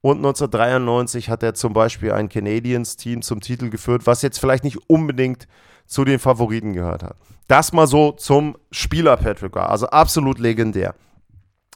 und 0.00 0.18
1993 0.18 1.28
hat 1.28 1.42
er 1.42 1.54
zum 1.54 1.72
Beispiel 1.72 2.12
ein 2.12 2.28
Canadiens-Team 2.28 3.22
zum 3.22 3.40
Titel 3.40 3.68
geführt, 3.68 4.06
was 4.06 4.22
jetzt 4.22 4.38
vielleicht 4.38 4.64
nicht 4.64 4.78
unbedingt 4.88 5.48
zu 5.86 6.04
den 6.04 6.18
Favoriten 6.18 6.72
gehört 6.72 7.02
hat. 7.02 7.16
Das 7.48 7.72
mal 7.72 7.86
so 7.86 8.12
zum 8.12 8.56
Spieler 8.70 9.16
Patrick 9.16 9.56
Ra, 9.56 9.66
also 9.66 9.86
absolut 9.88 10.38
legendär. 10.38 10.94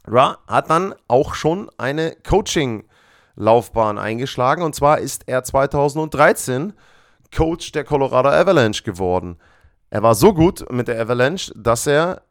Ra 0.06 0.38
hat 0.46 0.70
dann 0.70 0.94
auch 1.08 1.34
schon 1.34 1.70
eine 1.78 2.14
Coaching-Laufbahn 3.36 3.98
eingeschlagen 3.98 4.62
und 4.62 4.74
zwar 4.74 4.98
ist 4.98 5.24
er 5.26 5.44
2013 5.44 6.72
Coach 7.34 7.72
der 7.72 7.84
Colorado 7.84 8.28
Avalanche 8.28 8.82
geworden. 8.82 9.38
Er 9.90 10.02
war 10.02 10.14
so 10.14 10.32
gut 10.32 10.70
mit 10.70 10.88
der 10.88 11.00
Avalanche, 11.00 11.52
dass 11.56 11.86
er 11.86 12.22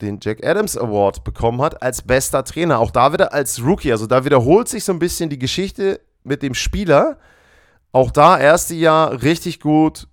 den 0.00 0.18
Jack 0.20 0.44
Adams 0.44 0.76
Award 0.76 1.24
bekommen 1.24 1.62
hat 1.62 1.82
als 1.82 2.02
bester 2.02 2.44
Trainer. 2.44 2.78
Auch 2.78 2.90
da 2.90 3.12
wieder 3.12 3.32
als 3.32 3.62
Rookie. 3.62 3.92
Also 3.92 4.06
da 4.06 4.24
wiederholt 4.24 4.68
sich 4.68 4.84
so 4.84 4.92
ein 4.92 4.98
bisschen 4.98 5.30
die 5.30 5.38
Geschichte 5.38 6.00
mit 6.24 6.42
dem 6.42 6.54
Spieler. 6.54 7.18
Auch 7.92 8.10
da, 8.10 8.38
erste 8.38 8.74
Jahr 8.74 9.22
richtig 9.22 9.60
gut, 9.60 10.08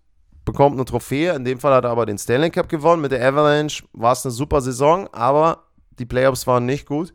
bekommt 0.45 0.75
eine 0.75 0.85
Trophäe. 0.85 1.33
In 1.33 1.45
dem 1.45 1.59
Fall 1.59 1.73
hat 1.73 1.85
er 1.85 1.89
aber 1.89 2.05
den 2.05 2.17
Stanley 2.17 2.51
Cup 2.51 2.69
gewonnen. 2.69 3.01
Mit 3.01 3.11
der 3.11 3.25
Avalanche 3.25 3.83
war 3.93 4.13
es 4.13 4.25
eine 4.25 4.31
super 4.31 4.61
Saison, 4.61 5.07
aber 5.13 5.63
die 5.97 6.05
Playoffs 6.05 6.45
waren 6.45 6.65
nicht 6.65 6.85
gut. 6.85 7.13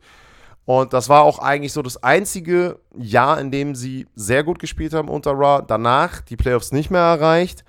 Und 0.67 0.91
das 0.91 1.07
war 1.07 1.21
auch 1.21 1.39
eigentlich 1.39 1.71
so 1.71 1.81
das 1.81 2.03
einzige 2.03 2.81
Jahr, 2.93 3.39
in 3.39 3.51
dem 3.51 3.73
sie 3.73 4.05
sehr 4.15 4.43
gut 4.43 4.59
gespielt 4.59 4.93
haben 4.93 5.07
unter 5.07 5.31
Ra. 5.31 5.61
Danach 5.61 6.19
die 6.19 6.35
Playoffs 6.35 6.73
nicht 6.73 6.91
mehr 6.91 6.99
erreicht. 6.99 7.63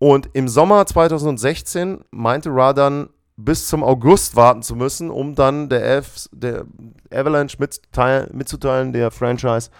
Und 0.00 0.28
im 0.32 0.48
Sommer 0.48 0.84
2016 0.84 2.00
meinte 2.10 2.50
Ra 2.50 2.72
dann, 2.72 3.10
bis 3.36 3.68
zum 3.68 3.84
August 3.84 4.34
warten 4.34 4.62
zu 4.62 4.74
müssen, 4.74 5.08
um 5.08 5.36
dann 5.36 5.68
der, 5.68 5.98
F, 5.98 6.28
der 6.32 6.64
Avalanche 7.12 7.58
mitzuteilen, 7.60 8.36
mitzuteilen, 8.36 8.92
der 8.92 9.12
Franchise. 9.12 9.70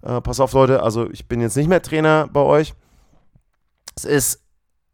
Äh, 0.00 0.22
pass 0.22 0.40
auf, 0.40 0.54
Leute, 0.54 0.82
also 0.82 1.10
ich 1.10 1.28
bin 1.28 1.42
jetzt 1.42 1.56
nicht 1.58 1.68
mehr 1.68 1.82
Trainer 1.82 2.30
bei 2.32 2.40
euch. 2.40 2.72
Es 3.94 4.06
ist 4.06 4.45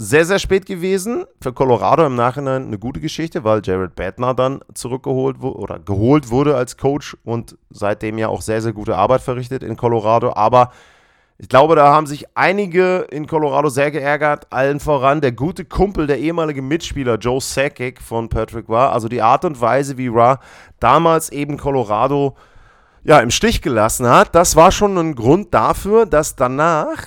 sehr, 0.02 0.24
sehr 0.24 0.38
spät 0.38 0.66
gewesen. 0.66 1.24
Für 1.40 1.52
Colorado 1.52 2.04
im 2.04 2.16
Nachhinein 2.16 2.66
eine 2.66 2.78
gute 2.78 3.00
Geschichte, 3.00 3.44
weil 3.44 3.62
Jared 3.64 3.94
Badner 3.94 4.34
dann 4.34 4.60
zurückgeholt 4.74 5.40
wurde 5.40 5.58
oder 5.58 5.78
geholt 5.78 6.30
wurde 6.30 6.56
als 6.56 6.76
Coach 6.76 7.16
und 7.24 7.56
seitdem 7.70 8.18
ja 8.18 8.28
auch 8.28 8.42
sehr, 8.42 8.60
sehr 8.60 8.72
gute 8.72 8.96
Arbeit 8.96 9.20
verrichtet 9.20 9.62
in 9.62 9.76
Colorado. 9.76 10.32
Aber 10.34 10.72
ich 11.38 11.48
glaube, 11.48 11.76
da 11.76 11.92
haben 11.92 12.06
sich 12.06 12.26
einige 12.36 13.06
in 13.10 13.26
Colorado 13.26 13.68
sehr 13.68 13.90
geärgert, 13.90 14.46
allen 14.50 14.80
voran 14.80 15.20
der 15.20 15.32
gute 15.32 15.64
Kumpel, 15.64 16.06
der 16.06 16.18
ehemalige 16.18 16.62
Mitspieler 16.62 17.16
Joe 17.16 17.40
Sakic 17.40 18.00
von 18.02 18.28
Patrick 18.28 18.68
war. 18.68 18.92
Also 18.92 19.08
die 19.08 19.22
Art 19.22 19.44
und 19.44 19.60
Weise, 19.60 19.98
wie 19.98 20.08
Ra 20.08 20.40
damals 20.80 21.30
eben 21.30 21.58
Colorado 21.58 22.36
ja, 23.04 23.20
im 23.20 23.30
Stich 23.30 23.62
gelassen 23.62 24.08
hat, 24.08 24.34
das 24.34 24.56
war 24.56 24.72
schon 24.72 24.96
ein 24.98 25.14
Grund 25.14 25.54
dafür, 25.54 26.06
dass 26.06 26.36
danach 26.36 26.98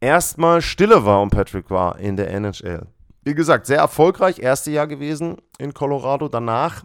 erstmal 0.00 0.62
Stille 0.62 1.04
war 1.04 1.22
um 1.22 1.30
Patrick 1.30 1.70
war 1.70 1.98
in 1.98 2.16
der 2.16 2.30
NHL. 2.30 2.86
Wie 3.22 3.34
gesagt, 3.34 3.66
sehr 3.66 3.78
erfolgreich, 3.78 4.38
erste 4.38 4.70
Jahr 4.70 4.86
gewesen 4.86 5.36
in 5.58 5.74
Colorado. 5.74 6.28
Danach 6.28 6.84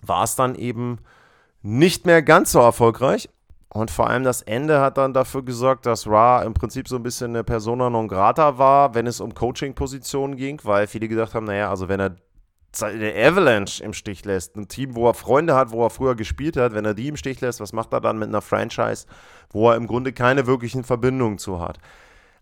war 0.00 0.24
es 0.24 0.36
dann 0.36 0.54
eben 0.54 0.98
nicht 1.62 2.06
mehr 2.06 2.22
ganz 2.22 2.52
so 2.52 2.60
erfolgreich. 2.60 3.28
Und 3.68 3.90
vor 3.90 4.10
allem 4.10 4.22
das 4.22 4.42
Ende 4.42 4.80
hat 4.80 4.98
dann 4.98 5.14
dafür 5.14 5.42
gesorgt, 5.42 5.86
dass 5.86 6.06
Ra 6.06 6.42
im 6.42 6.52
Prinzip 6.52 6.88
so 6.88 6.96
ein 6.96 7.02
bisschen 7.02 7.30
eine 7.30 7.42
Persona 7.42 7.88
non 7.88 8.06
grata 8.06 8.58
war, 8.58 8.94
wenn 8.94 9.06
es 9.06 9.20
um 9.20 9.34
Coaching-Positionen 9.34 10.36
ging, 10.36 10.60
weil 10.64 10.86
viele 10.86 11.08
gedacht 11.08 11.34
haben, 11.34 11.46
naja, 11.46 11.70
also 11.70 11.88
wenn 11.88 11.98
er 11.98 12.16
der 12.80 13.28
Avalanche 13.28 13.82
im 13.84 13.92
Stich 13.92 14.24
lässt, 14.24 14.56
ein 14.56 14.68
Team, 14.68 14.94
wo 14.94 15.06
er 15.08 15.14
Freunde 15.14 15.54
hat, 15.54 15.72
wo 15.72 15.84
er 15.84 15.90
früher 15.90 16.14
gespielt 16.14 16.56
hat, 16.56 16.74
wenn 16.74 16.84
er 16.84 16.94
die 16.94 17.08
im 17.08 17.16
Stich 17.16 17.40
lässt, 17.40 17.60
was 17.60 17.72
macht 17.72 17.92
er 17.92 18.00
dann 18.00 18.18
mit 18.18 18.28
einer 18.28 18.40
Franchise, 18.40 19.06
wo 19.50 19.70
er 19.70 19.76
im 19.76 19.86
Grunde 19.86 20.12
keine 20.12 20.46
wirklichen 20.46 20.84
Verbindungen 20.84 21.38
zu 21.38 21.60
hat. 21.60 21.78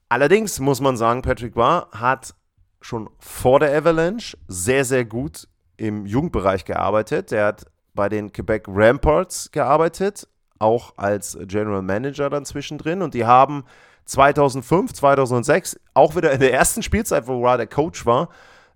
Allerdings 0.09 0.59
muss 0.61 0.81
man 0.81 0.97
sagen, 0.97 1.23
Patrick 1.23 1.57
Roy 1.57 1.83
hat 1.93 2.35
schon 2.81 3.11
vor 3.19 3.61
der 3.61 3.77
Avalanche 3.77 4.37
sehr, 4.49 4.85
sehr 4.85 5.05
gut 5.05 5.49
im 5.77 6.07
Jugendbereich 6.07 6.65
gearbeitet. 6.65 7.33
Er 7.33 7.47
hat 7.47 7.67
bei 7.95 8.09
den 8.09 8.33
Quebec 8.33 8.65
Ramparts 8.69 9.51
gearbeitet, 9.51 10.29
auch 10.59 10.95
als 10.97 11.39
General 11.43 11.83
Manager 11.83 12.31
dann 12.31 12.45
zwischendrin. 12.45 13.03
Und 13.03 13.15
die 13.15 13.25
haben 13.25 13.65
2005, 14.05 14.93
2006, 14.93 15.81
auch 15.95 16.17
wieder 16.17 16.33
in 16.33 16.41
der 16.41 16.53
ersten 16.53 16.83
Spielzeit, 16.83 17.27
wo 17.27 17.45
Ra 17.45 17.57
der 17.57 17.67
Coach 17.67 18.05
war, 18.07 18.29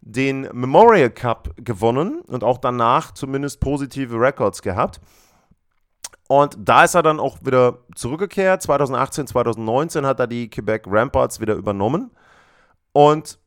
den 0.06 0.42
Memorial 0.52 1.08
Cup 1.08 1.54
gewonnen 1.56 2.20
und 2.26 2.44
auch 2.44 2.58
danach 2.58 3.12
zumindest 3.12 3.60
positive 3.60 4.20
Records 4.20 4.60
gehabt. 4.60 5.00
Und 6.28 6.56
da 6.58 6.84
ist 6.84 6.94
er 6.94 7.02
dann 7.02 7.20
auch 7.20 7.38
wieder 7.42 7.78
zurückgekehrt. 7.94 8.62
2018, 8.62 9.26
2019 9.26 10.04
hat 10.06 10.20
er 10.20 10.26
die 10.26 10.50
Quebec 10.50 10.84
Ramparts 10.86 11.40
wieder 11.40 11.54
übernommen 11.54 12.10
und 12.92 13.38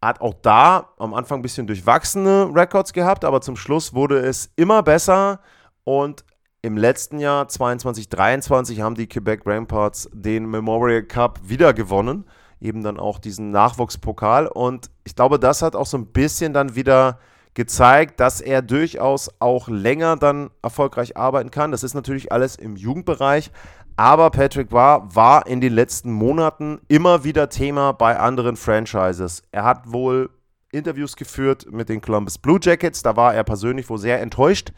hat 0.00 0.20
auch 0.20 0.34
da 0.42 0.90
am 0.98 1.12
Anfang 1.12 1.40
ein 1.40 1.42
bisschen 1.42 1.66
durchwachsene 1.66 2.50
Records 2.54 2.92
gehabt, 2.92 3.24
aber 3.24 3.40
zum 3.40 3.56
Schluss 3.56 3.92
wurde 3.92 4.18
es 4.18 4.52
immer 4.54 4.82
besser 4.82 5.40
und 5.84 6.24
im 6.62 6.76
letzten 6.76 7.18
Jahr, 7.18 7.48
22, 7.48 8.08
23, 8.08 8.80
haben 8.80 8.94
die 8.94 9.08
Quebec 9.08 9.42
Ramparts 9.44 10.08
den 10.12 10.46
Memorial 10.46 11.02
Cup 11.02 11.40
wieder 11.44 11.72
gewonnen. 11.72 12.24
Eben 12.60 12.82
dann 12.82 12.98
auch 12.98 13.18
diesen 13.18 13.50
Nachwuchspokal. 13.50 14.46
Und 14.46 14.90
ich 15.04 15.14
glaube, 15.14 15.38
das 15.38 15.62
hat 15.62 15.76
auch 15.76 15.86
so 15.86 15.98
ein 15.98 16.06
bisschen 16.06 16.52
dann 16.52 16.74
wieder 16.74 17.18
gezeigt, 17.54 18.20
dass 18.20 18.40
er 18.40 18.62
durchaus 18.62 19.30
auch 19.38 19.68
länger 19.68 20.16
dann 20.16 20.50
erfolgreich 20.62 21.16
arbeiten 21.16 21.50
kann. 21.50 21.70
Das 21.70 21.82
ist 21.82 21.94
natürlich 21.94 22.32
alles 22.32 22.56
im 22.56 22.76
Jugendbereich. 22.76 23.50
Aber 23.96 24.30
Patrick 24.30 24.72
war, 24.72 25.14
war 25.14 25.46
in 25.46 25.60
den 25.60 25.72
letzten 25.72 26.12
Monaten 26.12 26.80
immer 26.88 27.24
wieder 27.24 27.48
Thema 27.48 27.92
bei 27.92 28.18
anderen 28.18 28.56
Franchises. 28.56 29.42
Er 29.52 29.64
hat 29.64 29.90
wohl 29.90 30.30
Interviews 30.70 31.16
geführt 31.16 31.66
mit 31.70 31.88
den 31.88 32.02
Columbus 32.02 32.36
Blue 32.36 32.58
Jackets. 32.60 33.02
Da 33.02 33.16
war 33.16 33.34
er 33.34 33.44
persönlich 33.44 33.88
wohl 33.88 33.98
sehr 33.98 34.20
enttäuscht 34.20 34.72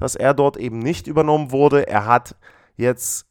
dass 0.00 0.16
er 0.16 0.34
dort 0.34 0.56
eben 0.56 0.80
nicht 0.80 1.06
übernommen 1.06 1.52
wurde. 1.52 1.86
Er 1.86 2.06
hat 2.06 2.34
jetzt 2.76 3.26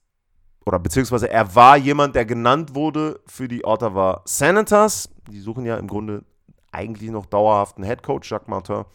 oder 0.69 0.77
beziehungsweise 0.77 1.27
er 1.31 1.55
war 1.55 1.77
jemand, 1.77 2.13
der 2.13 2.25
genannt 2.25 2.75
wurde 2.75 3.19
für 3.25 3.47
die 3.47 3.65
Ottawa 3.65 4.21
Senators. 4.25 5.09
Die 5.27 5.39
suchen 5.39 5.65
ja 5.65 5.77
im 5.77 5.87
Grunde 5.87 6.23
eigentlich 6.71 7.09
noch 7.09 7.25
dauerhaften 7.25 7.83
Headcoach. 7.83 8.29
Jacques 8.29 8.47
Martin 8.47 8.85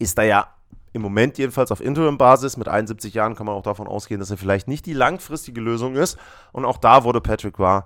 ist 0.00 0.18
da 0.18 0.24
ja 0.24 0.48
im 0.92 1.00
Moment 1.00 1.38
jedenfalls 1.38 1.70
auf 1.70 1.80
Interim-Basis. 1.80 2.56
Mit 2.56 2.66
71 2.66 3.14
Jahren 3.14 3.36
kann 3.36 3.46
man 3.46 3.54
auch 3.54 3.62
davon 3.62 3.86
ausgehen, 3.86 4.18
dass 4.18 4.32
er 4.32 4.36
vielleicht 4.36 4.66
nicht 4.66 4.84
die 4.84 4.94
langfristige 4.94 5.60
Lösung 5.60 5.94
ist. 5.94 6.18
Und 6.50 6.64
auch 6.64 6.78
da 6.78 7.04
wurde 7.04 7.20
Patrick 7.20 7.56
Roy 7.60 7.82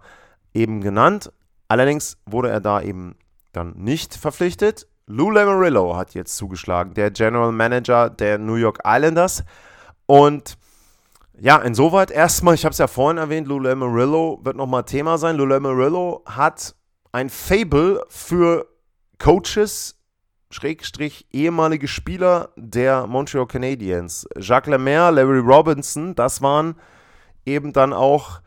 eben 0.55 0.81
genannt. 0.81 1.31
Allerdings 1.69 2.17
wurde 2.25 2.49
er 2.49 2.63
da 2.63 2.81
eben 2.81 3.17
dann 3.53 3.75
nicht 3.77 4.15
verpflichtet. 4.15 4.89
Lou 5.07 5.31
Lamarillo 5.31 5.95
hat 5.95 6.15
jetzt 6.15 6.39
zugeschlagen, 6.39 6.95
der 6.95 7.11
General 7.11 7.53
Manager 7.53 8.09
der 8.09 8.39
New 8.39 8.55
York 8.55 8.79
Islanders. 8.87 9.45
Und 10.07 10.57
ja, 11.41 11.59
insoweit 11.59 12.11
erstmal, 12.11 12.55
ich 12.55 12.65
habe 12.65 12.73
es 12.73 12.79
ja 12.79 12.87
vorhin 12.87 13.19
erwähnt, 13.19 13.47
Lou 13.47 13.59
Lamarillo 13.59 14.41
wird 14.43 14.57
nochmal 14.57 14.85
Thema 14.85 15.19
sein. 15.19 15.37
Lou 15.37 15.45
Lamarillo 15.45 16.23
hat 16.27 16.75
ein 17.13 17.31
Fable 17.31 18.05
für 18.09 18.67
Coaches, 19.19 19.97
Schrägstrich 20.51 21.27
ehemalige 21.31 21.89
Spieler 21.89 22.51
der 22.57 23.07
Montreal 23.07 23.47
Canadiens. 23.47 24.27
Jacques 24.37 24.71
Lemaire, 24.71 25.11
Larry 25.13 25.41
Robinson, 25.41 26.15
das 26.15 26.43
waren 26.43 26.75
eben 27.45 27.73
dann 27.73 27.93
auch 27.93 28.41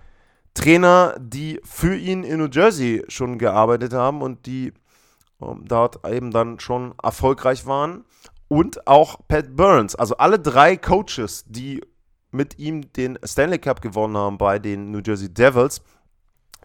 Trainer, 0.54 1.16
die 1.20 1.62
für 1.64 1.96
ihn 1.96 2.24
in 2.24 2.40
New 2.40 2.50
Jersey 2.52 3.04
schon 3.08 3.38
gearbeitet 3.38 3.94
haben 3.94 4.22
und 4.22 4.46
die 4.46 4.74
ähm, 5.42 5.64
dort 5.66 6.06
eben 6.08 6.32
dann 6.32 6.60
schon 6.60 6.94
erfolgreich 7.02 7.66
waren. 7.66 8.04
Und 8.48 8.86
auch 8.86 9.20
Pat 9.30 9.56
Burns, 9.56 9.96
also 9.96 10.18
alle 10.18 10.40
drei 10.40 10.76
Coaches, 10.76 11.46
die 11.48 11.82
mit 12.32 12.58
ihm 12.60 12.92
den 12.94 13.20
Stanley 13.24 13.60
Cup 13.60 13.82
gewonnen 13.82 14.18
haben 14.18 14.38
bei 14.38 14.60
den 14.60 14.92
New 14.92 15.02
Jersey 15.06 15.34
Devils, 15.34 15.82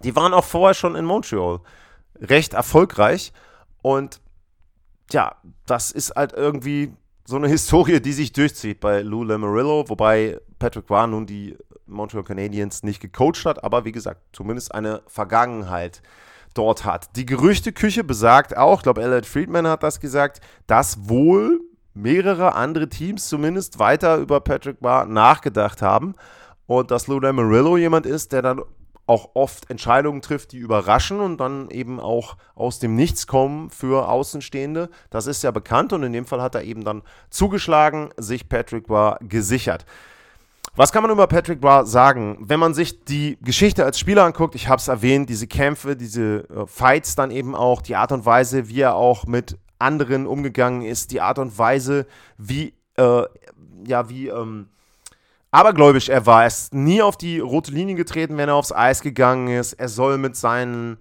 die 0.02 0.14
waren 0.14 0.34
auch 0.34 0.44
vorher 0.44 0.74
schon 0.74 0.94
in 0.94 1.04
Montreal 1.04 1.60
recht 2.20 2.54
erfolgreich. 2.54 3.32
Und 3.82 4.20
ja, 5.10 5.36
das 5.66 5.90
ist 5.90 6.14
halt 6.14 6.32
irgendwie 6.32 6.92
so 7.24 7.36
eine 7.36 7.48
Historie, 7.48 8.00
die 8.00 8.12
sich 8.12 8.32
durchzieht 8.32 8.80
bei 8.80 9.02
Lou 9.02 9.24
Lamarillo, 9.24 9.88
wobei 9.88 10.40
Patrick 10.58 10.90
Roy 10.90 11.06
nun 11.06 11.26
die 11.26 11.56
Montreal 11.86 12.24
Canadiens 12.24 12.82
nicht 12.82 13.00
gecoacht 13.00 13.44
hat, 13.44 13.62
aber 13.62 13.84
wie 13.84 13.92
gesagt, 13.92 14.20
zumindest 14.32 14.74
eine 14.74 15.02
Vergangenheit 15.06 16.02
dort 16.54 16.84
hat. 16.84 17.14
Die 17.16 17.26
Gerüchteküche 17.26 18.02
besagt 18.02 18.56
auch, 18.56 18.78
ich 18.78 18.82
glaube, 18.82 19.02
Elliot 19.02 19.26
Friedman 19.26 19.68
hat 19.68 19.82
das 19.82 20.00
gesagt, 20.00 20.40
dass 20.66 21.08
wohl 21.08 21.60
mehrere 21.96 22.54
andere 22.54 22.88
Teams 22.88 23.28
zumindest 23.28 23.78
weiter 23.78 24.16
über 24.18 24.40
Patrick 24.40 24.80
Barr 24.80 25.06
nachgedacht 25.06 25.82
haben 25.82 26.14
und 26.66 26.90
dass 26.90 27.06
Lou 27.06 27.20
Lamarillo 27.20 27.76
jemand 27.76 28.06
ist, 28.06 28.32
der 28.32 28.42
dann 28.42 28.62
auch 29.06 29.30
oft 29.34 29.70
Entscheidungen 29.70 30.20
trifft, 30.20 30.52
die 30.52 30.58
überraschen 30.58 31.20
und 31.20 31.38
dann 31.38 31.70
eben 31.70 32.00
auch 32.00 32.36
aus 32.54 32.80
dem 32.80 32.96
Nichts 32.96 33.26
kommen 33.26 33.70
für 33.70 34.08
Außenstehende. 34.08 34.90
Das 35.10 35.26
ist 35.26 35.42
ja 35.42 35.52
bekannt 35.52 35.92
und 35.92 36.02
in 36.02 36.12
dem 36.12 36.26
Fall 36.26 36.42
hat 36.42 36.56
er 36.56 36.64
eben 36.64 36.84
dann 36.84 37.02
zugeschlagen, 37.30 38.10
sich 38.16 38.48
Patrick 38.48 38.88
Barr 38.88 39.18
gesichert. 39.20 39.86
Was 40.74 40.92
kann 40.92 41.02
man 41.02 41.10
über 41.10 41.26
Patrick 41.26 41.60
Bra 41.60 41.86
sagen? 41.86 42.36
Wenn 42.40 42.60
man 42.60 42.74
sich 42.74 43.02
die 43.04 43.38
Geschichte 43.40 43.84
als 43.84 43.98
Spieler 43.98 44.24
anguckt, 44.24 44.54
ich 44.54 44.68
habe 44.68 44.78
es 44.78 44.88
erwähnt, 44.88 45.30
diese 45.30 45.46
Kämpfe, 45.46 45.96
diese 45.96 46.46
äh, 46.50 46.66
Fights 46.66 47.14
dann 47.14 47.30
eben 47.30 47.54
auch, 47.54 47.80
die 47.80 47.96
Art 47.96 48.12
und 48.12 48.26
Weise, 48.26 48.68
wie 48.68 48.80
er 48.80 48.94
auch 48.94 49.26
mit 49.26 49.56
anderen 49.78 50.26
umgegangen 50.26 50.82
ist, 50.82 51.12
die 51.12 51.20
Art 51.20 51.38
und 51.38 51.58
Weise, 51.58 52.06
wie, 52.38 52.74
äh, 52.96 53.22
ja, 53.86 54.08
wie 54.08 54.28
ähm, 54.28 54.68
abergläubisch 55.50 56.08
er 56.08 56.26
war. 56.26 56.42
Er 56.42 56.48
ist 56.48 56.74
nie 56.74 57.02
auf 57.02 57.16
die 57.16 57.38
rote 57.38 57.72
Linie 57.72 57.94
getreten, 57.94 58.36
wenn 58.36 58.48
er 58.48 58.54
aufs 58.54 58.72
Eis 58.72 59.00
gegangen 59.00 59.48
ist. 59.48 59.74
Er 59.74 59.88
soll 59.88 60.18
mit 60.18 60.36
seinen, 60.36 60.98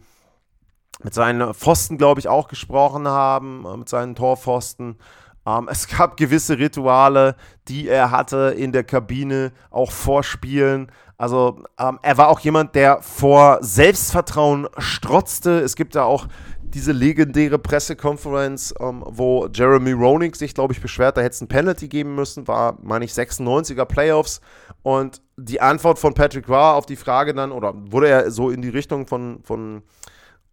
mit 1.03 1.13
seinen 1.13 1.53
Pfosten, 1.53 1.97
glaube 1.97 2.19
ich, 2.19 2.27
auch 2.27 2.47
gesprochen 2.47 3.07
haben, 3.07 3.65
äh, 3.65 3.77
mit 3.77 3.89
seinen 3.89 4.15
Torpfosten. 4.15 4.97
Ähm, 5.45 5.67
es 5.69 5.87
gab 5.87 6.17
gewisse 6.17 6.57
Rituale, 6.57 7.35
die 7.67 7.87
er 7.87 8.11
hatte 8.11 8.55
in 8.57 8.71
der 8.71 8.83
Kabine, 8.83 9.51
auch 9.69 9.91
vor 9.91 10.23
Spielen. 10.23 10.91
Also 11.17 11.63
ähm, 11.79 11.99
er 12.01 12.17
war 12.17 12.29
auch 12.29 12.39
jemand, 12.39 12.75
der 12.75 13.01
vor 13.01 13.59
Selbstvertrauen 13.61 14.67
strotzte. 14.77 15.59
Es 15.59 15.75
gibt 15.75 15.95
da 15.95 16.03
auch 16.03 16.27
diese 16.75 16.91
legendäre 16.91 17.57
Pressekonferenz, 17.57 18.73
ähm, 18.81 19.01
wo 19.07 19.47
Jeremy 19.47 19.93
Roenick 19.93 20.35
sich, 20.35 20.53
glaube 20.53 20.73
ich, 20.73 20.81
beschwert, 20.81 21.15
da 21.15 21.21
hätte 21.21 21.33
es 21.33 21.41
ein 21.41 21.47
Penalty 21.47 21.87
geben 21.87 22.15
müssen, 22.15 22.49
war, 22.49 22.77
meine 22.83 23.05
ich, 23.05 23.13
96er 23.13 23.85
Playoffs. 23.85 24.41
Und 24.83 25.21
die 25.37 25.61
Antwort 25.61 25.99
von 25.99 26.13
Patrick 26.13 26.49
war 26.49 26.75
auf 26.75 26.85
die 26.85 26.97
Frage 26.97 27.33
dann, 27.33 27.53
oder 27.53 27.73
wurde 27.75 28.09
er 28.09 28.29
so 28.29 28.49
in 28.49 28.61
die 28.61 28.69
Richtung 28.69 29.07
von, 29.07 29.39
von 29.43 29.83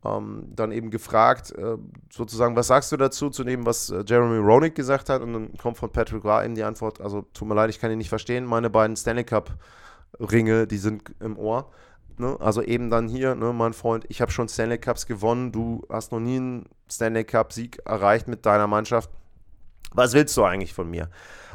ähm, 0.05 0.45
dann 0.55 0.71
eben 0.71 0.91
gefragt, 0.91 1.53
äh, 1.59 1.77
sozusagen, 2.13 2.55
was 2.55 2.69
sagst 2.69 2.93
du 2.93 2.97
dazu, 2.97 3.29
zu 3.29 3.43
dem, 3.43 3.67
was 3.67 3.91
äh, 3.91 4.05
Jeremy 4.07 4.39
Roenick 4.39 4.77
gesagt 4.77 5.09
hat? 5.09 5.23
Und 5.23 5.33
dann 5.33 5.57
kommt 5.59 5.77
von 5.77 5.91
Patrick 5.91 6.25
Ra 6.25 6.45
eben 6.45 6.55
die 6.55 6.63
Antwort, 6.63 7.01
also 7.01 7.23
tut 7.35 7.49
mir 7.49 7.57
leid, 7.57 7.71
ich 7.71 7.81
kann 7.81 7.91
ihn 7.91 7.99
nicht 7.99 8.09
verstehen, 8.09 8.45
meine 8.45 8.71
beiden 8.71 8.97
Stanley 8.97 9.25
Cup-Ringe, 9.25 10.69
die 10.69 10.79
sind 10.79 11.03
im 11.19 11.37
Ohr. 11.37 11.73
Ne? 12.21 12.37
Also 12.41 12.63
eben 12.63 12.91
dann 12.91 13.09
hier, 13.09 13.35
ne, 13.35 13.53
mein 13.53 13.73
Freund, 13.73 14.05
ich 14.09 14.21
habe 14.21 14.31
schon 14.31 14.49
Stanley 14.49 14.79
Cups 14.79 15.07
gewonnen, 15.07 15.53
du 15.53 15.83
hast 15.89 16.13
noch 16.13 16.21
nie 16.21 16.37
einen 16.37 16.67
Stanley 16.91 17.25
Cup-Sieg 17.25 17.79
erreicht 17.85 18.29
mit 18.29 18.47
deiner 18.47 18.67
Mannschaft. 18.67 19.11
Was 19.95 20.13
willst 20.15 20.37
du 20.37 20.45
eigentlich 20.45 20.73
von 20.73 20.89
mir? 20.89 21.09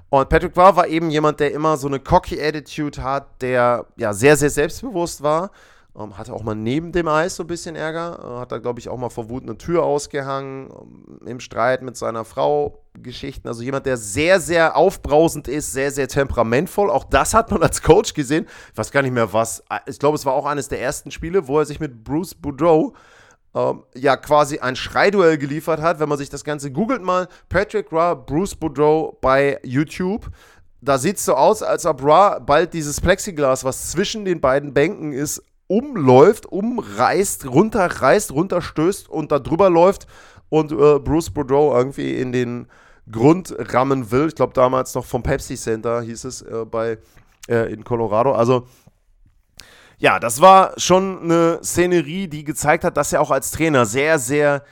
Und 0.09 0.29
Patrick 0.29 0.55
Ra 0.55 0.75
war 0.75 0.87
eben 0.87 1.09
jemand, 1.09 1.39
der 1.39 1.51
immer 1.51 1.75
so 1.77 1.87
eine 1.87 1.99
cocky 1.99 2.41
Attitude 2.41 3.03
hat, 3.03 3.41
der 3.41 3.87
ja 3.97 4.13
sehr, 4.13 4.37
sehr 4.37 4.49
selbstbewusst 4.49 5.21
war 5.21 5.51
ähm, 5.97 6.17
hatte 6.17 6.33
auch 6.33 6.43
mal 6.43 6.55
neben 6.55 6.91
dem 6.91 7.07
Eis 7.07 7.35
so 7.35 7.43
ein 7.43 7.47
bisschen 7.47 7.75
Ärger. 7.75 8.19
Äh, 8.19 8.39
hat 8.41 8.51
da, 8.51 8.59
glaube 8.59 8.79
ich, 8.79 8.89
auch 8.89 8.97
mal 8.97 9.09
vor 9.09 9.29
Wut 9.29 9.43
eine 9.43 9.57
Tür 9.57 9.83
ausgehangen. 9.83 10.69
Ähm, 10.69 11.27
Im 11.27 11.39
Streit 11.39 11.81
mit 11.81 11.97
seiner 11.97 12.23
Frau 12.23 12.83
Geschichten. 12.93 13.47
Also 13.47 13.63
jemand, 13.63 13.85
der 13.85 13.97
sehr, 13.97 14.39
sehr 14.39 14.75
aufbrausend 14.75 15.47
ist, 15.47 15.71
sehr, 15.71 15.91
sehr 15.91 16.07
temperamentvoll. 16.07 16.89
Auch 16.89 17.03
das 17.03 17.33
hat 17.33 17.51
man 17.51 17.63
als 17.63 17.81
Coach 17.81 18.13
gesehen. 18.13 18.47
Ich 18.71 18.77
weiß 18.77 18.91
gar 18.91 19.01
nicht 19.01 19.13
mehr 19.13 19.33
was. 19.33 19.63
Äh, 19.69 19.79
ich 19.87 19.97
glaube, 19.97 20.15
es 20.15 20.25
war 20.25 20.33
auch 20.33 20.45
eines 20.45 20.67
der 20.67 20.81
ersten 20.81 21.09
Spiele, 21.09 21.47
wo 21.47 21.59
er 21.59 21.65
sich 21.65 21.79
mit 21.79 22.03
Bruce 22.03 22.35
Boudreau 22.35 22.93
ähm, 23.55 23.83
ja 23.95 24.17
quasi 24.17 24.59
ein 24.59 24.75
Schreiduell 24.75 25.37
geliefert 25.37 25.81
hat. 25.81 25.99
Wenn 25.99 26.09
man 26.09 26.19
sich 26.19 26.29
das 26.29 26.43
Ganze 26.43 26.71
googelt 26.71 27.01
mal, 27.01 27.27
Patrick 27.49 27.91
Ra, 27.91 28.13
Bruce 28.13 28.55
Boudreau 28.55 29.17
bei 29.21 29.59
YouTube 29.63 30.29
da 30.79 30.99
sieht 30.99 31.17
es 31.17 31.25
so 31.25 31.33
aus, 31.33 31.63
als 31.63 31.87
ob 31.87 32.03
Ra 32.03 32.37
bald 32.37 32.73
dieses 32.73 33.01
Plexiglas, 33.01 33.63
was 33.63 33.91
zwischen 33.91 34.25
den 34.25 34.39
beiden 34.39 34.75
Bänken 34.75 35.11
ist, 35.11 35.41
umläuft, 35.67 36.45
umreißt, 36.45 37.45
runterreißt, 37.45 38.31
runterstößt 38.31 39.09
und 39.09 39.31
da 39.31 39.39
drüber 39.39 39.69
läuft 39.69 40.07
und 40.49 40.71
äh, 40.71 40.99
Bruce 40.99 41.29
Boudreau 41.29 41.75
irgendwie 41.75 42.15
in 42.15 42.31
den 42.31 42.67
Grund 43.11 43.55
rammen 43.57 44.11
will. 44.11 44.27
Ich 44.27 44.35
glaube 44.35 44.53
damals 44.53 44.93
noch 44.95 45.05
vom 45.05 45.23
Pepsi 45.23 45.55
Center 45.55 46.01
hieß 46.01 46.23
es 46.25 46.41
äh, 46.41 46.65
bei 46.65 46.97
äh, 47.47 47.71
in 47.71 47.83
Colorado. 47.83 48.33
Also 48.33 48.67
ja, 49.99 50.19
das 50.19 50.41
war 50.41 50.73
schon 50.77 51.23
eine 51.23 51.59
Szenerie, 51.63 52.27
die 52.27 52.43
gezeigt 52.43 52.83
hat, 52.83 52.97
dass 52.97 53.13
er 53.13 53.21
auch 53.21 53.31
als 53.31 53.51
Trainer 53.51 53.85
sehr, 53.85 54.19
sehr 54.19 54.63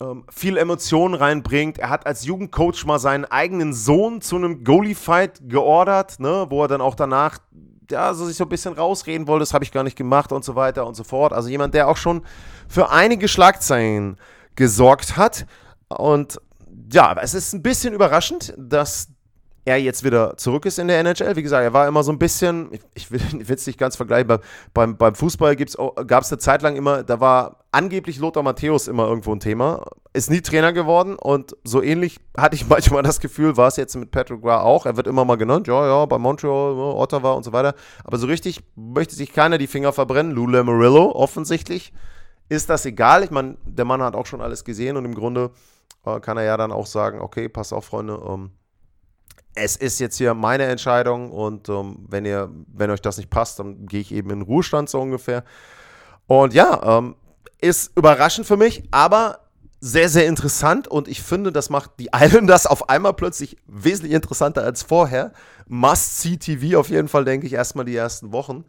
ähm, 0.00 0.24
viel 0.32 0.56
Emotionen 0.56 1.14
reinbringt. 1.14 1.78
Er 1.78 1.90
hat 1.90 2.06
als 2.06 2.24
Jugendcoach 2.24 2.86
mal 2.86 2.98
seinen 2.98 3.26
eigenen 3.26 3.74
Sohn 3.74 4.20
zu 4.22 4.36
einem 4.36 4.64
Goalie-Fight 4.64 5.48
geordert, 5.48 6.18
ne, 6.18 6.46
wo 6.48 6.62
er 6.62 6.68
dann 6.68 6.80
auch 6.80 6.94
danach 6.94 7.38
ja, 7.90 8.14
so 8.14 8.26
sich 8.26 8.36
so 8.36 8.44
ein 8.44 8.48
bisschen 8.48 8.74
rausreden 8.74 9.26
wollte, 9.26 9.42
das 9.42 9.54
habe 9.54 9.64
ich 9.64 9.72
gar 9.72 9.82
nicht 9.82 9.96
gemacht 9.96 10.32
und 10.32 10.44
so 10.44 10.54
weiter 10.54 10.86
und 10.86 10.94
so 10.94 11.04
fort. 11.04 11.32
Also 11.32 11.48
jemand, 11.48 11.74
der 11.74 11.88
auch 11.88 11.96
schon 11.96 12.22
für 12.68 12.90
einige 12.90 13.28
Schlagzeilen 13.28 14.16
gesorgt 14.56 15.16
hat. 15.16 15.46
Und 15.88 16.40
ja, 16.92 17.16
es 17.20 17.34
ist 17.34 17.52
ein 17.54 17.62
bisschen 17.62 17.94
überraschend, 17.94 18.54
dass 18.56 19.08
er 19.68 19.76
jetzt 19.76 20.02
wieder 20.02 20.36
zurück 20.38 20.64
ist 20.64 20.78
in 20.78 20.88
der 20.88 20.98
NHL. 21.00 21.36
Wie 21.36 21.42
gesagt, 21.42 21.62
er 21.62 21.74
war 21.74 21.86
immer 21.86 22.02
so 22.02 22.10
ein 22.10 22.18
bisschen, 22.18 22.70
ich 22.94 23.10
will 23.10 23.20
es 23.48 23.66
nicht 23.66 23.78
ganz 23.78 23.96
vergleichen, 23.96 24.38
beim, 24.72 24.96
beim 24.96 25.14
Fußball 25.14 25.56
gab 25.56 26.22
es 26.22 26.32
eine 26.32 26.38
Zeit 26.38 26.62
lang 26.62 26.74
immer, 26.74 27.02
da 27.02 27.20
war 27.20 27.64
angeblich 27.70 28.18
Lothar 28.18 28.42
Matthäus 28.42 28.88
immer 28.88 29.06
irgendwo 29.06 29.32
ein 29.32 29.40
Thema, 29.40 29.84
ist 30.14 30.30
nie 30.30 30.40
Trainer 30.40 30.72
geworden 30.72 31.16
und 31.16 31.54
so 31.64 31.82
ähnlich 31.82 32.18
hatte 32.36 32.56
ich 32.56 32.66
manchmal 32.68 33.02
das 33.02 33.20
Gefühl, 33.20 33.58
war 33.58 33.68
es 33.68 33.76
jetzt 33.76 33.94
mit 33.96 34.10
Patrick 34.10 34.42
Ra 34.42 34.62
auch. 34.62 34.86
Er 34.86 34.96
wird 34.96 35.06
immer 35.06 35.26
mal 35.26 35.36
genannt, 35.36 35.68
ja, 35.68 35.86
ja, 35.86 36.06
bei 36.06 36.16
Montreal, 36.16 36.72
Ottawa 36.78 37.32
und 37.32 37.44
so 37.44 37.52
weiter. 37.52 37.74
Aber 38.04 38.16
so 38.16 38.26
richtig 38.26 38.60
möchte 38.74 39.14
sich 39.14 39.32
keiner 39.32 39.58
die 39.58 39.66
Finger 39.66 39.92
verbrennen. 39.92 40.32
Lou 40.32 40.46
Lamarillo 40.46 41.12
offensichtlich 41.14 41.92
ist 42.48 42.70
das 42.70 42.86
egal. 42.86 43.22
Ich 43.22 43.30
meine, 43.30 43.58
der 43.66 43.84
Mann 43.84 44.02
hat 44.02 44.14
auch 44.14 44.26
schon 44.26 44.40
alles 44.40 44.64
gesehen 44.64 44.96
und 44.96 45.04
im 45.04 45.14
Grunde 45.14 45.50
äh, 46.06 46.20
kann 46.20 46.38
er 46.38 46.44
ja 46.44 46.56
dann 46.56 46.72
auch 46.72 46.86
sagen, 46.86 47.20
okay, 47.20 47.50
pass 47.50 47.74
auf, 47.74 47.84
Freunde, 47.84 48.18
ähm, 48.26 48.50
es 49.54 49.76
ist 49.76 49.98
jetzt 49.98 50.16
hier 50.16 50.34
meine 50.34 50.64
Entscheidung 50.64 51.30
und 51.32 51.68
ähm, 51.68 52.06
wenn 52.08 52.24
ihr, 52.24 52.50
wenn 52.72 52.90
euch 52.90 53.00
das 53.00 53.16
nicht 53.16 53.30
passt, 53.30 53.58
dann 53.58 53.86
gehe 53.86 54.00
ich 54.00 54.12
eben 54.12 54.30
in 54.30 54.40
den 54.40 54.46
Ruhestand 54.46 54.88
so 54.88 55.00
ungefähr. 55.00 55.44
Und 56.26 56.54
ja, 56.54 56.98
ähm, 56.98 57.16
ist 57.60 57.96
überraschend 57.96 58.46
für 58.46 58.56
mich, 58.56 58.84
aber 58.90 59.40
sehr, 59.80 60.08
sehr 60.08 60.26
interessant 60.26 60.88
und 60.88 61.08
ich 61.08 61.22
finde, 61.22 61.52
das 61.52 61.70
macht 61.70 61.92
die 61.98 62.10
Islanders 62.14 62.66
auf 62.66 62.88
einmal 62.88 63.14
plötzlich 63.14 63.56
wesentlich 63.66 64.12
interessanter 64.12 64.62
als 64.62 64.82
vorher. 64.82 65.32
Must-see 65.66 66.36
TV 66.36 66.78
auf 66.78 66.88
jeden 66.88 67.08
Fall, 67.08 67.24
denke 67.24 67.46
ich, 67.46 67.52
erstmal 67.52 67.84
die 67.84 67.96
ersten 67.96 68.32
Wochen. 68.32 68.64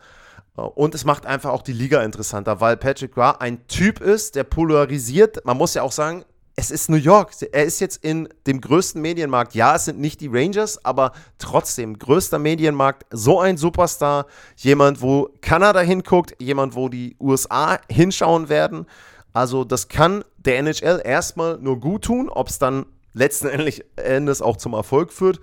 Und 0.55 0.93
es 0.93 1.05
macht 1.05 1.25
einfach 1.25 1.51
auch 1.51 1.61
die 1.61 1.73
Liga 1.73 2.01
interessanter, 2.03 2.59
weil 2.59 2.75
Patrick 2.75 3.15
Ra 3.15 3.31
ein 3.39 3.65
Typ 3.67 4.01
ist, 4.01 4.35
der 4.35 4.43
polarisiert. 4.43 5.45
Man 5.45 5.57
muss 5.57 5.73
ja 5.73 5.83
auch 5.83 5.91
sagen, 5.91 6.25
es 6.59 6.71
ist 6.71 6.89
New 6.89 6.97
York. 6.97 7.31
Er 7.53 7.63
ist 7.63 7.79
jetzt 7.79 8.03
in 8.03 8.27
dem 8.45 8.59
größten 8.59 9.01
Medienmarkt. 9.01 9.55
Ja, 9.55 9.77
es 9.77 9.85
sind 9.85 9.97
nicht 9.97 10.19
die 10.19 10.27
Rangers, 10.27 10.83
aber 10.83 11.13
trotzdem, 11.37 11.97
größter 11.97 12.37
Medienmarkt, 12.37 13.05
so 13.11 13.39
ein 13.39 13.55
Superstar. 13.55 14.25
Jemand, 14.57 15.01
wo 15.01 15.29
Kanada 15.39 15.79
hinguckt, 15.79 16.35
jemand, 16.39 16.75
wo 16.75 16.89
die 16.89 17.15
USA 17.17 17.79
hinschauen 17.89 18.49
werden. 18.49 18.87
Also, 19.31 19.63
das 19.63 19.87
kann 19.87 20.25
der 20.37 20.57
NHL 20.59 21.01
erstmal 21.01 21.57
nur 21.59 21.79
gut 21.79 22.03
tun. 22.03 22.27
Ob 22.27 22.49
es 22.49 22.59
dann 22.59 22.85
letzten 23.13 23.47
Endes 23.95 24.41
auch 24.41 24.57
zum 24.57 24.73
Erfolg 24.73 25.13
führt, 25.13 25.39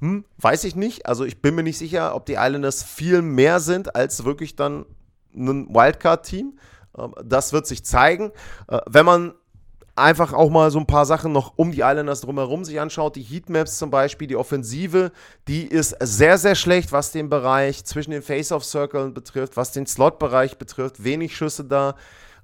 hm, 0.00 0.26
weiß 0.36 0.64
ich 0.64 0.76
nicht. 0.76 1.06
Also 1.06 1.24
ich 1.24 1.40
bin 1.40 1.54
mir 1.54 1.62
nicht 1.62 1.78
sicher, 1.78 2.14
ob 2.14 2.26
die 2.26 2.34
Islanders 2.34 2.82
viel 2.82 3.22
mehr 3.22 3.58
sind 3.58 3.96
als 3.96 4.24
wirklich 4.24 4.54
dann 4.54 4.84
ein 5.34 5.74
Wildcard-Team. 5.74 6.58
Ähm, 6.96 7.14
das 7.24 7.54
wird 7.54 7.66
sich 7.66 7.84
zeigen. 7.84 8.32
Äh, 8.68 8.80
wenn 8.86 9.06
man 9.06 9.32
einfach 9.98 10.32
auch 10.32 10.50
mal 10.50 10.70
so 10.70 10.78
ein 10.78 10.86
paar 10.86 11.06
Sachen 11.06 11.32
noch 11.32 11.52
um 11.56 11.72
die 11.72 11.80
Islanders 11.80 12.20
drumherum 12.22 12.64
sich 12.64 12.80
anschaut, 12.80 13.16
die 13.16 13.22
Heatmaps 13.22 13.78
zum 13.78 13.90
Beispiel, 13.90 14.28
die 14.28 14.36
Offensive, 14.36 15.12
die 15.46 15.66
ist 15.66 15.96
sehr, 16.00 16.38
sehr 16.38 16.54
schlecht, 16.54 16.92
was 16.92 17.12
den 17.12 17.28
Bereich 17.28 17.84
zwischen 17.84 18.12
den 18.12 18.22
Face-Off-Circles 18.22 19.12
betrifft, 19.14 19.56
was 19.56 19.72
den 19.72 19.86
Slot-Bereich 19.86 20.58
betrifft, 20.58 21.04
wenig 21.04 21.36
Schüsse 21.36 21.64
da. 21.64 21.94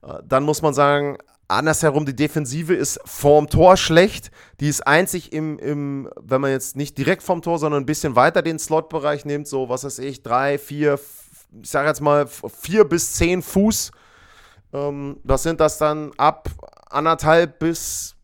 Äh, 0.03 0.15
dann 0.25 0.45
muss 0.45 0.63
man 0.63 0.75
sagen, 0.75 1.19
Andersherum, 1.49 2.07
die 2.07 2.17
Defensive 2.17 2.75
ist 2.75 3.01
vorm 3.05 3.49
Tor 3.49 3.77
schlecht. 3.77 4.31
Die 4.61 4.69
ist 4.69 4.87
einzig 4.87 5.33
im, 5.33 5.59
im, 5.59 6.11
wenn 6.21 6.41
man 6.41 6.51
jetzt 6.51 6.77
nicht 6.77 6.97
direkt 6.97 7.23
vom 7.23 7.43
Tor, 7.43 7.59
sondern 7.59 7.83
ein 7.83 7.87
bisschen 7.87 8.17
weiter 8.17 8.43
den 8.43 8.59
Slotbereich 8.59 9.25
nimmt, 9.25 9.47
so 9.47 9.69
was 9.69 9.85
weiß 9.85 9.99
ich, 10.01 10.23
drei, 10.23 10.59
vier, 10.59 10.99
ich 11.63 11.71
sage 11.71 11.89
jetzt 11.89 12.01
mal 12.01 12.27
vier 12.27 12.85
bis 12.85 13.13
zehn 13.13 13.43
Fuß. 13.43 13.93
Ähm, 14.73 15.19
was 15.23 15.43
sind 15.43 15.61
das 15.61 15.79
dann 15.79 16.13
ab 16.17 16.49
anderthalb 16.95 17.59
bis 17.59 18.17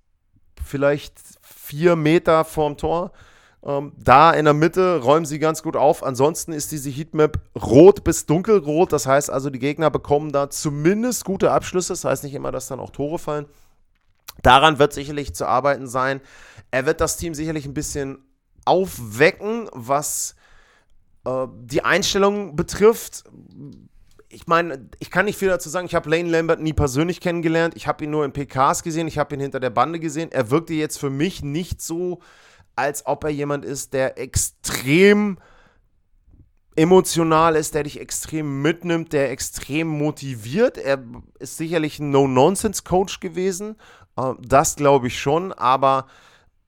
vielleicht 0.64 1.18
vier 1.42 1.96
Meter 1.96 2.44
vorm 2.44 2.76
Tor? 2.76 3.12
Ähm, 3.62 3.92
da 3.98 4.33
in 4.33 4.46
der 4.46 4.54
Mitte 4.54 5.00
räumen 5.02 5.26
sie 5.26 5.38
ganz 5.38 5.62
gut 5.62 5.76
auf. 5.76 6.02
Ansonsten 6.02 6.52
ist 6.52 6.72
diese 6.72 6.88
Heatmap 6.90 7.38
rot 7.54 8.04
bis 8.04 8.26
dunkelrot. 8.26 8.92
Das 8.92 9.06
heißt 9.06 9.30
also, 9.30 9.50
die 9.50 9.59
Gegner 9.59 9.90
bekommen 9.90 10.33
da 10.33 10.48
zumindest 10.48 11.24
gute 11.24 11.50
Abschlüsse. 11.50 11.92
Das 11.92 12.04
heißt 12.04 12.24
nicht 12.24 12.35
immer, 12.35 12.52
dass 12.52 12.68
dann 12.68 12.80
auch 12.80 12.90
Tore 12.90 13.18
fallen. 13.18 13.46
Daran 14.42 14.78
wird 14.78 14.94
sicherlich 14.94 15.35
zu 15.35 15.46
arbeiten 15.46 15.87
sein. 15.87 16.20
Er 16.70 16.87
wird 16.87 17.00
das 17.00 17.16
Team 17.18 17.35
sicherlich 17.35 17.66
ein 17.66 17.74
bisschen 17.74 18.24
aufwecken, 18.64 19.68
was 19.72 20.37
äh, 21.26 21.46
die 21.62 21.85
Einstellung 21.85 22.56
betrifft. 22.56 23.24
Ich 24.32 24.46
meine, 24.46 24.88
ich 25.00 25.10
kann 25.10 25.24
nicht 25.24 25.38
viel 25.38 25.48
dazu 25.48 25.68
sagen. 25.68 25.86
Ich 25.86 25.94
habe 25.94 26.08
Lane 26.08 26.30
Lambert 26.30 26.60
nie 26.60 26.72
persönlich 26.72 27.20
kennengelernt. 27.20 27.74
Ich 27.76 27.86
habe 27.86 28.04
ihn 28.04 28.10
nur 28.10 28.24
in 28.24 28.32
PKs 28.32 28.82
gesehen. 28.82 29.08
Ich 29.08 29.18
habe 29.18 29.34
ihn 29.34 29.40
hinter 29.40 29.58
der 29.58 29.70
Bande 29.70 29.98
gesehen. 29.98 30.30
Er 30.30 30.50
wirkte 30.50 30.72
jetzt 30.72 30.98
für 30.98 31.10
mich 31.10 31.42
nicht 31.42 31.82
so 31.82 32.20
als 32.76 33.06
ob 33.06 33.24
er 33.24 33.30
jemand 33.30 33.64
ist, 33.64 33.92
der 33.92 34.18
extrem 34.18 35.38
emotional 36.76 37.56
ist, 37.56 37.74
der 37.74 37.82
dich 37.82 38.00
extrem 38.00 38.62
mitnimmt, 38.62 39.12
der 39.12 39.30
extrem 39.30 39.88
motiviert. 39.88 40.78
Er 40.78 41.02
ist 41.38 41.56
sicherlich 41.56 41.98
ein 41.98 42.10
No-Nonsense-Coach 42.10 43.20
gewesen. 43.20 43.76
Äh, 44.16 44.32
das 44.40 44.76
glaube 44.76 45.08
ich 45.08 45.20
schon, 45.20 45.52
aber 45.52 46.06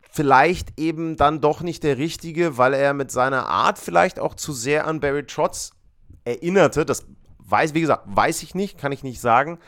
vielleicht 0.00 0.78
eben 0.78 1.16
dann 1.16 1.40
doch 1.40 1.62
nicht 1.62 1.82
der 1.82 1.96
richtige, 1.96 2.58
weil 2.58 2.74
er 2.74 2.92
mit 2.92 3.10
seiner 3.10 3.46
Art 3.46 3.78
vielleicht 3.78 4.20
auch 4.20 4.34
zu 4.34 4.52
sehr 4.52 4.86
an 4.86 5.00
Barry 5.00 5.24
Trotz 5.24 5.70
erinnerte. 6.24 6.84
Das 6.84 7.06
weiß, 7.52 7.74
wie 7.74 7.82
gesagt, 7.82 8.04
weiß 8.06 8.42
ich 8.42 8.54
nicht, 8.54 8.78
kann 8.78 8.90
ich 8.90 9.04
nicht 9.04 9.20
sagen. 9.20 9.58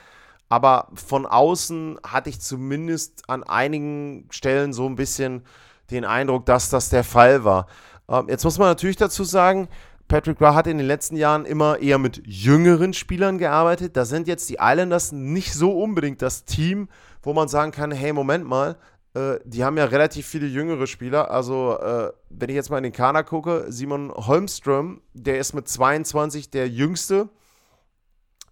Aber 0.48 0.88
von 0.94 1.26
außen 1.26 1.98
hatte 2.04 2.30
ich 2.30 2.40
zumindest 2.40 3.28
an 3.28 3.44
einigen 3.44 4.26
Stellen 4.30 4.72
so 4.72 4.86
ein 4.86 4.96
bisschen 4.96 5.42
den 5.90 6.04
Eindruck, 6.04 6.46
dass 6.46 6.70
das 6.70 6.88
der 6.88 7.04
Fall 7.04 7.44
war. 7.44 7.66
Ähm, 8.08 8.26
jetzt 8.28 8.44
muss 8.44 8.58
man 8.58 8.68
natürlich 8.68 8.96
dazu 8.96 9.24
sagen, 9.24 9.68
Patrick 10.08 10.40
Ra 10.40 10.54
hat 10.54 10.66
in 10.66 10.78
den 10.78 10.86
letzten 10.86 11.16
Jahren 11.16 11.46
immer 11.46 11.78
eher 11.78 11.98
mit 11.98 12.22
jüngeren 12.26 12.92
Spielern 12.92 13.38
gearbeitet. 13.38 13.96
Da 13.96 14.04
sind 14.04 14.28
jetzt 14.28 14.48
die 14.50 14.58
Islanders 14.60 15.12
nicht 15.12 15.54
so 15.54 15.72
unbedingt 15.72 16.20
das 16.20 16.44
Team, 16.44 16.88
wo 17.22 17.32
man 17.32 17.48
sagen 17.48 17.72
kann, 17.72 17.90
hey, 17.90 18.12
Moment 18.12 18.46
mal, 18.46 18.76
äh, 19.14 19.38
die 19.44 19.64
haben 19.64 19.78
ja 19.78 19.86
relativ 19.86 20.26
viele 20.26 20.46
jüngere 20.46 20.86
Spieler. 20.86 21.30
Also, 21.30 21.78
äh, 21.78 22.12
wenn 22.28 22.50
ich 22.50 22.54
jetzt 22.54 22.70
mal 22.70 22.78
in 22.78 22.84
den 22.84 22.92
Kader 22.92 23.24
gucke, 23.24 23.66
Simon 23.68 24.12
Holmström, 24.12 25.00
der 25.14 25.38
ist 25.38 25.54
mit 25.54 25.68
22 25.68 26.50
der 26.50 26.68
jüngste. 26.68 27.28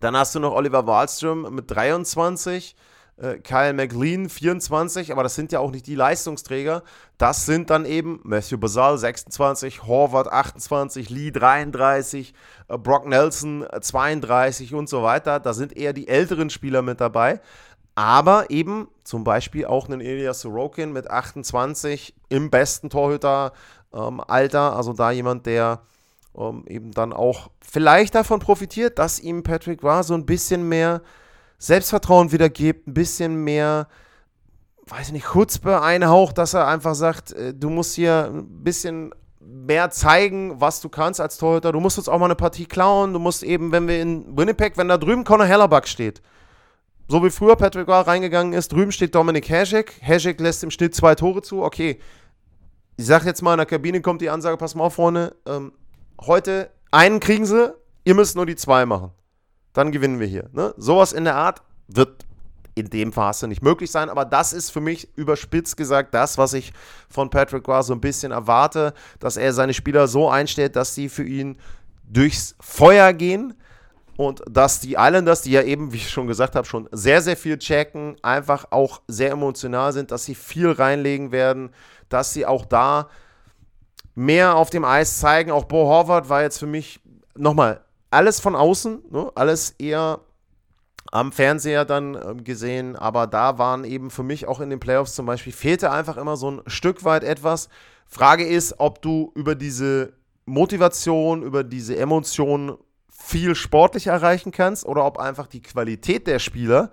Dann 0.02 0.16
hast 0.16 0.34
du 0.34 0.40
noch 0.40 0.52
Oliver 0.52 0.84
Wahlström 0.88 1.54
mit 1.54 1.70
23. 1.70 2.74
Äh, 3.18 3.38
Kyle 3.38 3.72
McLean 3.72 4.28
24, 4.28 5.12
aber 5.12 5.22
das 5.22 5.36
sind 5.36 5.52
ja 5.52 5.60
auch 5.60 5.70
nicht 5.70 5.86
die 5.86 5.94
Leistungsträger. 5.94 6.82
Das 7.18 7.46
sind 7.46 7.70
dann 7.70 7.84
eben 7.84 8.18
Matthew 8.24 8.58
Basal 8.58 8.98
26, 8.98 9.84
Horvath 9.86 10.26
28, 10.26 11.08
Lee 11.08 11.30
33, 11.30 12.34
äh, 12.66 12.78
Brock 12.78 13.06
Nelson 13.06 13.64
32 13.80 14.74
und 14.74 14.88
so 14.88 15.04
weiter. 15.04 15.38
Da 15.38 15.52
sind 15.52 15.76
eher 15.76 15.92
die 15.92 16.08
älteren 16.08 16.50
Spieler 16.50 16.82
mit 16.82 17.00
dabei. 17.00 17.40
Aber 17.94 18.50
eben 18.50 18.88
zum 19.04 19.22
Beispiel 19.22 19.66
auch 19.66 19.86
einen 19.86 20.00
Elias 20.00 20.40
Sorokin 20.40 20.92
mit 20.92 21.08
28 21.08 22.12
im 22.28 22.50
besten 22.50 22.90
Torhüteralter. 22.90 23.52
Ähm, 23.94 24.20
also 24.20 24.94
da 24.94 25.12
jemand, 25.12 25.46
der 25.46 25.82
ähm, 26.36 26.64
eben 26.66 26.92
dann 26.92 27.12
auch 27.12 27.50
vielleicht 27.60 28.14
davon 28.14 28.40
profitiert, 28.40 28.98
dass 28.98 29.20
ihm 29.20 29.42
Patrick 29.42 29.82
war 29.82 30.02
so 30.02 30.14
ein 30.14 30.26
bisschen 30.26 30.68
mehr 30.68 31.02
Selbstvertrauen 31.58 32.32
wieder 32.32 32.48
gibt, 32.48 32.88
ein 32.88 32.94
bisschen 32.94 33.44
mehr, 33.44 33.88
weiß 34.86 35.08
ich 35.08 35.12
nicht, 35.12 35.26
Chutzpe 35.32 35.80
einhaucht, 35.80 36.38
dass 36.38 36.54
er 36.54 36.66
einfach 36.66 36.94
sagt, 36.94 37.32
äh, 37.32 37.54
du 37.54 37.70
musst 37.70 37.94
hier 37.94 38.30
ein 38.32 38.64
bisschen 38.64 39.14
mehr 39.40 39.90
zeigen, 39.90 40.60
was 40.60 40.80
du 40.80 40.88
kannst 40.88 41.20
als 41.20 41.36
Torhüter. 41.36 41.72
Du 41.72 41.80
musst 41.80 41.98
uns 41.98 42.08
auch 42.08 42.18
mal 42.18 42.26
eine 42.26 42.34
Partie 42.34 42.66
klauen. 42.66 43.12
Du 43.12 43.18
musst 43.18 43.42
eben, 43.42 43.72
wenn 43.72 43.86
wir 43.86 44.00
in 44.00 44.36
Winnipeg, 44.36 44.76
wenn 44.76 44.88
da 44.88 44.98
drüben 44.98 45.24
Conor 45.24 45.46
Hellerback 45.46 45.86
steht, 45.86 46.22
so 47.08 47.22
wie 47.22 47.30
früher 47.30 47.56
Patrick 47.56 47.88
Roy 47.88 48.00
reingegangen 48.00 48.52
ist, 48.52 48.72
drüben 48.72 48.92
steht 48.92 49.14
Dominik 49.14 49.50
Hasek. 49.50 50.00
Hasek 50.02 50.40
lässt 50.40 50.64
im 50.64 50.70
Schnitt 50.70 50.94
zwei 50.94 51.14
Tore 51.14 51.42
zu. 51.42 51.62
Okay, 51.62 52.00
ich 52.96 53.06
sag 53.06 53.24
jetzt 53.24 53.42
mal, 53.42 53.52
in 53.54 53.58
der 53.58 53.66
Kabine 53.66 54.00
kommt 54.00 54.22
die 54.22 54.30
Ansage, 54.30 54.56
pass 54.56 54.74
mal 54.74 54.84
auf, 54.84 54.94
Freunde, 54.94 55.36
ähm, 55.46 55.72
heute 56.26 56.70
einen 56.90 57.20
kriegen 57.20 57.46
sie, 57.46 57.74
ihr 58.04 58.14
müsst 58.14 58.36
nur 58.36 58.46
die 58.46 58.56
zwei 58.56 58.86
machen 58.86 59.12
dann 59.72 59.92
gewinnen 59.92 60.20
wir 60.20 60.26
hier. 60.26 60.48
Ne? 60.52 60.74
Sowas 60.76 61.12
in 61.12 61.24
der 61.24 61.36
Art 61.36 61.62
wird 61.88 62.24
in 62.74 62.88
dem 62.88 63.12
Phase 63.12 63.48
nicht 63.48 63.62
möglich 63.62 63.90
sein, 63.90 64.08
aber 64.08 64.24
das 64.24 64.52
ist 64.52 64.70
für 64.70 64.80
mich 64.80 65.08
überspitzt 65.16 65.76
gesagt 65.76 66.14
das, 66.14 66.38
was 66.38 66.54
ich 66.54 66.72
von 67.10 67.28
Patrick 67.28 67.68
Roy 67.68 67.82
so 67.82 67.92
ein 67.92 68.00
bisschen 68.00 68.32
erwarte, 68.32 68.94
dass 69.18 69.36
er 69.36 69.52
seine 69.52 69.74
Spieler 69.74 70.08
so 70.08 70.30
einstellt, 70.30 70.74
dass 70.76 70.94
sie 70.94 71.10
für 71.10 71.24
ihn 71.24 71.58
durchs 72.04 72.56
Feuer 72.60 73.12
gehen 73.12 73.54
und 74.16 74.42
dass 74.48 74.80
die 74.80 74.94
Islanders, 74.94 75.42
die 75.42 75.50
ja 75.50 75.62
eben, 75.62 75.92
wie 75.92 75.98
ich 75.98 76.10
schon 76.10 76.26
gesagt 76.26 76.54
habe, 76.56 76.66
schon 76.66 76.88
sehr, 76.92 77.20
sehr 77.20 77.36
viel 77.36 77.58
checken, 77.58 78.16
einfach 78.22 78.66
auch 78.70 79.02
sehr 79.06 79.32
emotional 79.32 79.92
sind, 79.92 80.10
dass 80.10 80.24
sie 80.24 80.34
viel 80.34 80.70
reinlegen 80.70 81.30
werden, 81.30 81.74
dass 82.08 82.32
sie 82.32 82.46
auch 82.46 82.64
da 82.64 83.08
mehr 84.14 84.56
auf 84.56 84.70
dem 84.70 84.84
Eis 84.84 85.18
zeigen. 85.18 85.50
Auch 85.50 85.64
Bo 85.64 85.86
Horvath 85.86 86.28
war 86.28 86.42
jetzt 86.42 86.58
für 86.58 86.66
mich 86.66 87.00
nochmal 87.36 87.84
alles 88.10 88.40
von 88.40 88.54
außen, 88.54 89.04
ne? 89.10 89.32
alles 89.34 89.70
eher 89.78 90.20
am 91.10 91.32
Fernseher 91.32 91.84
dann 91.84 92.14
äh, 92.14 92.42
gesehen, 92.42 92.96
aber 92.96 93.26
da 93.26 93.58
waren 93.58 93.84
eben 93.84 94.10
für 94.10 94.22
mich 94.22 94.46
auch 94.46 94.60
in 94.60 94.70
den 94.70 94.80
Playoffs 94.80 95.14
zum 95.14 95.26
Beispiel, 95.26 95.52
fehlte 95.52 95.90
einfach 95.90 96.16
immer 96.16 96.36
so 96.36 96.50
ein 96.50 96.62
Stück 96.66 97.04
weit 97.04 97.24
etwas. 97.24 97.68
Frage 98.06 98.46
ist, 98.46 98.74
ob 98.78 99.02
du 99.02 99.32
über 99.34 99.54
diese 99.54 100.14
Motivation, 100.44 101.42
über 101.42 101.64
diese 101.64 101.96
Emotionen 101.96 102.76
viel 103.10 103.54
sportlich 103.54 104.08
erreichen 104.08 104.52
kannst 104.52 104.84
oder 104.84 105.04
ob 105.04 105.18
einfach 105.18 105.46
die 105.46 105.62
Qualität 105.62 106.26
der 106.26 106.38
Spieler 106.38 106.90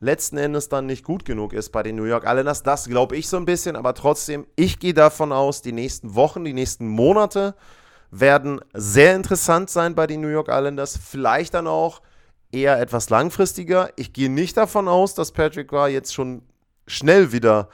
letzten 0.00 0.38
Endes 0.38 0.68
dann 0.68 0.86
nicht 0.86 1.04
gut 1.04 1.24
genug 1.24 1.52
ist 1.52 1.70
bei 1.70 1.82
den 1.82 1.96
New 1.96 2.04
York 2.04 2.24
Islanders. 2.26 2.62
Das 2.62 2.86
glaube 2.86 3.16
ich 3.16 3.28
so 3.28 3.36
ein 3.36 3.44
bisschen, 3.44 3.76
aber 3.76 3.94
trotzdem, 3.94 4.46
ich 4.56 4.78
gehe 4.78 4.94
davon 4.94 5.30
aus, 5.30 5.62
die 5.62 5.72
nächsten 5.72 6.14
Wochen, 6.14 6.44
die 6.44 6.54
nächsten 6.54 6.88
Monate 6.88 7.54
werden 8.10 8.60
sehr 8.72 9.14
interessant 9.14 9.70
sein 9.70 9.94
bei 9.94 10.06
den 10.06 10.20
New 10.20 10.28
York 10.28 10.48
Islanders. 10.48 10.98
Vielleicht 10.98 11.54
dann 11.54 11.66
auch 11.66 12.00
eher 12.50 12.80
etwas 12.80 13.10
langfristiger. 13.10 13.90
Ich 13.96 14.12
gehe 14.12 14.30
nicht 14.30 14.56
davon 14.56 14.88
aus, 14.88 15.14
dass 15.14 15.32
Patrick 15.32 15.70
Roy 15.72 15.92
jetzt 15.92 16.12
schon 16.12 16.42
schnell 16.86 17.30
wieder 17.30 17.68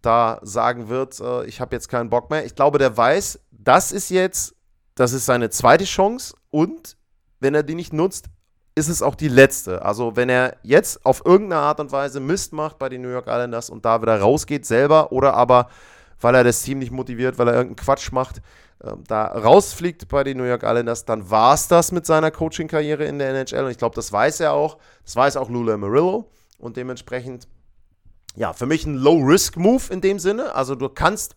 da 0.00 0.40
sagen 0.42 0.88
wird, 0.88 1.20
äh, 1.20 1.44
ich 1.46 1.60
habe 1.60 1.76
jetzt 1.76 1.88
keinen 1.88 2.10
Bock 2.10 2.30
mehr. 2.30 2.44
Ich 2.44 2.54
glaube, 2.54 2.78
der 2.78 2.96
weiß, 2.96 3.38
das 3.50 3.92
ist 3.92 4.10
jetzt, 4.10 4.54
das 4.94 5.12
ist 5.12 5.26
seine 5.26 5.50
zweite 5.50 5.84
Chance 5.84 6.34
und 6.50 6.96
wenn 7.38 7.54
er 7.54 7.62
die 7.62 7.74
nicht 7.74 7.92
nutzt, 7.92 8.26
ist 8.74 8.88
es 8.88 9.02
auch 9.02 9.14
die 9.14 9.28
letzte. 9.28 9.82
Also 9.82 10.16
wenn 10.16 10.28
er 10.28 10.56
jetzt 10.62 11.04
auf 11.04 11.24
irgendeine 11.24 11.62
Art 11.62 11.80
und 11.80 11.92
Weise 11.92 12.20
Mist 12.20 12.52
macht 12.52 12.78
bei 12.78 12.88
den 12.88 13.02
New 13.02 13.10
York 13.10 13.26
Islanders 13.26 13.70
und 13.70 13.84
da 13.84 14.00
wieder 14.00 14.18
rausgeht 14.20 14.64
selber 14.64 15.12
oder 15.12 15.34
aber 15.34 15.68
weil 16.22 16.34
er 16.34 16.44
das 16.44 16.62
Team 16.62 16.78
nicht 16.78 16.92
motiviert, 16.92 17.38
weil 17.38 17.48
er 17.48 17.54
irgendeinen 17.54 17.84
Quatsch 17.84 18.12
macht, 18.12 18.38
äh, 18.82 18.92
da 19.06 19.26
rausfliegt 19.26 20.08
bei 20.08 20.24
den 20.24 20.38
New 20.38 20.44
York 20.44 20.62
Islanders, 20.62 21.04
dann 21.04 21.30
war 21.30 21.54
es 21.54 21.68
das 21.68 21.92
mit 21.92 22.06
seiner 22.06 22.30
Coaching-Karriere 22.30 23.04
in 23.04 23.18
der 23.18 23.30
NHL. 23.30 23.64
Und 23.64 23.70
ich 23.70 23.78
glaube, 23.78 23.94
das 23.94 24.12
weiß 24.12 24.40
er 24.40 24.52
auch. 24.52 24.78
Das 25.04 25.16
weiß 25.16 25.36
auch 25.36 25.50
Lula 25.50 25.74
Amarillo. 25.74 26.30
Und 26.58 26.76
dementsprechend, 26.76 27.48
ja, 28.36 28.52
für 28.52 28.66
mich 28.66 28.86
ein 28.86 28.94
Low-Risk-Move 28.94 29.92
in 29.92 30.00
dem 30.00 30.18
Sinne. 30.18 30.54
Also 30.54 30.74
du 30.74 30.88
kannst, 30.88 31.34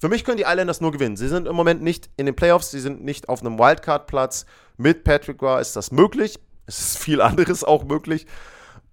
für 0.00 0.08
mich 0.08 0.24
können 0.24 0.36
die 0.36 0.44
Islanders 0.44 0.80
nur 0.80 0.92
gewinnen. 0.92 1.16
Sie 1.16 1.28
sind 1.28 1.46
im 1.46 1.56
Moment 1.56 1.82
nicht 1.82 2.10
in 2.16 2.26
den 2.26 2.34
Playoffs, 2.34 2.70
sie 2.70 2.80
sind 2.80 3.04
nicht 3.04 3.28
auf 3.28 3.40
einem 3.40 3.58
Wildcard-Platz. 3.58 4.46
Mit 4.76 5.04
Patrick 5.04 5.40
Roy 5.40 5.60
ist 5.60 5.76
das 5.76 5.92
möglich. 5.92 6.40
Es 6.66 6.80
ist 6.80 6.98
viel 6.98 7.20
anderes 7.22 7.64
auch 7.64 7.84
möglich. 7.84 8.26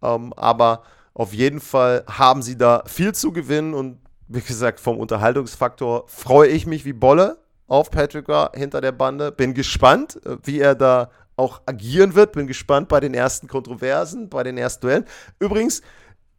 Ähm, 0.02 0.34
aber 0.34 0.84
auf 1.14 1.34
jeden 1.34 1.60
Fall 1.60 2.04
haben 2.08 2.42
sie 2.42 2.58
da 2.58 2.84
viel 2.86 3.14
zu 3.14 3.32
gewinnen 3.32 3.74
und 3.74 4.00
wie 4.28 4.42
gesagt, 4.42 4.80
vom 4.80 4.98
Unterhaltungsfaktor 4.98 6.06
freue 6.08 6.48
ich 6.48 6.66
mich 6.66 6.86
wie 6.86 6.94
Bolle 6.94 7.38
auf 7.68 7.92
Patrick 7.92 8.28
hinter 8.54 8.80
der 8.80 8.94
Bande. 8.94 9.32
Bin 9.32 9.54
gespannt, 9.54 10.20
äh, 10.26 10.38
wie 10.44 10.60
er 10.60 10.76
da 10.76 11.10
auch 11.36 11.62
agieren 11.66 12.16
wird. 12.16 12.34
Bin 12.34 12.48
gespannt 12.48 12.88
bei 12.88 13.00
den 13.00 13.14
ersten 13.14 13.48
Kontroversen, 13.48 14.30
bei 14.30 14.44
den 14.44 14.58
ersten 14.58 14.82
Duellen. 14.82 15.06
Übrigens, 15.40 15.82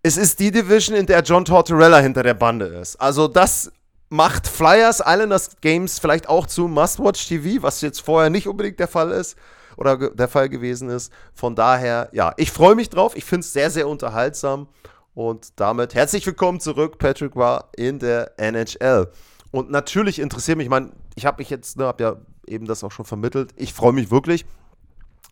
es 0.03 0.17
ist 0.17 0.41
die 0.41 0.51
Division, 0.51 0.97
in 0.97 1.07
der 1.07 1.23
John 1.23 1.45
Tortorella 1.45 1.99
hinter 1.99 2.23
der 2.23 2.35
Bande 2.35 2.67
ist. 2.67 2.97
Also 2.97 3.29
das 3.29 3.71
macht 4.09 4.47
Flyers 4.47 5.01
Islanders 5.01 5.57
Games 5.61 5.99
vielleicht 5.99 6.29
auch 6.29 6.47
zu 6.47 6.69
Must-Watch 6.69 7.29
TV, 7.29 7.63
was 7.63 7.81
jetzt 7.83 8.01
vorher 8.01 8.31
nicht 8.31 8.49
unbedingt 8.49 8.79
der 8.79 8.89
Fall 8.89 9.11
ist 9.11 9.37
oder 9.77 10.11
der 10.11 10.29
Fall 10.29 10.49
gewesen 10.49 10.89
ist. 10.89 11.13
Von 11.35 11.55
daher, 11.55 12.09
ja, 12.13 12.33
ich 12.37 12.51
freue 12.51 12.75
mich 12.75 12.91
drauf. 12.91 13.17
Ich 13.17 13.25
finde 13.25 13.41
es 13.41 13.53
sehr, 13.53 13.71
sehr 13.71 13.89
unterhaltsam. 13.89 14.69
Und 15.15 15.61
damit 15.61 15.95
herzlich 15.95 16.27
willkommen 16.27 16.61
zurück, 16.61 16.99
Patrick 16.99 17.37
war 17.37 17.69
in 17.77 17.99
der 17.99 18.33
NHL. 18.39 19.09
Und 19.51 19.71
natürlich 19.71 20.19
interessiert 20.19 20.57
mich, 20.57 20.67
ich 20.67 20.71
meine, 20.71 20.93
ich 21.15 21.27
habe 21.27 21.39
mich 21.39 21.51
jetzt, 21.51 21.77
ne, 21.77 21.85
habe 21.85 22.03
ja 22.03 22.17
eben 22.47 22.67
das 22.67 22.83
auch 22.83 22.93
schon 22.93 23.05
vermittelt. 23.05 23.51
Ich 23.57 23.75
freue 23.75 23.93
mich 23.93 24.11
wirklich. 24.11 24.47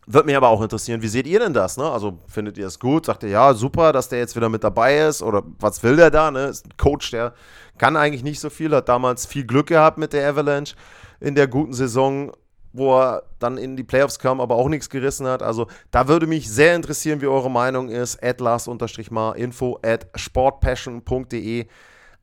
Wird 0.07 0.25
mich 0.25 0.35
aber 0.35 0.49
auch 0.49 0.61
interessieren, 0.61 1.01
wie 1.01 1.07
seht 1.07 1.27
ihr 1.27 1.39
denn 1.39 1.53
das? 1.53 1.77
Ne? 1.77 1.83
Also 1.83 2.19
findet 2.27 2.57
ihr 2.57 2.67
es 2.67 2.79
gut? 2.79 3.05
Sagt 3.05 3.23
ihr, 3.23 3.29
ja, 3.29 3.53
super, 3.53 3.93
dass 3.93 4.09
der 4.09 4.19
jetzt 4.19 4.35
wieder 4.35 4.49
mit 4.49 4.63
dabei 4.63 4.99
ist? 4.99 5.21
Oder 5.21 5.43
was 5.59 5.83
will 5.83 5.95
der 5.95 6.09
da? 6.09 6.31
Ne? 6.31 6.45
Ist 6.45 6.65
ein 6.65 6.77
Coach, 6.77 7.11
der 7.11 7.33
kann 7.77 7.95
eigentlich 7.95 8.23
nicht 8.23 8.39
so 8.39 8.49
viel, 8.49 8.75
hat 8.75 8.89
damals 8.89 9.25
viel 9.25 9.45
Glück 9.45 9.67
gehabt 9.67 9.97
mit 9.97 10.13
der 10.13 10.27
Avalanche 10.27 10.75
in 11.19 11.35
der 11.35 11.47
guten 11.47 11.73
Saison 11.73 12.31
wo 12.73 12.99
er 12.99 13.23
dann 13.39 13.57
in 13.57 13.75
die 13.75 13.83
Playoffs 13.83 14.19
kam, 14.19 14.39
aber 14.39 14.55
auch 14.55 14.69
nichts 14.69 14.89
gerissen 14.89 15.27
hat. 15.27 15.43
Also 15.43 15.67
da 15.91 16.07
würde 16.07 16.27
mich 16.27 16.49
sehr 16.49 16.75
interessieren, 16.75 17.21
wie 17.21 17.27
eure 17.27 17.51
Meinung 17.51 17.89
ist. 17.89 18.23
At 18.23 18.39
last-mal 18.39 19.33
info 19.33 19.79
at 19.83 20.07
sportpassion.de. 20.15 21.67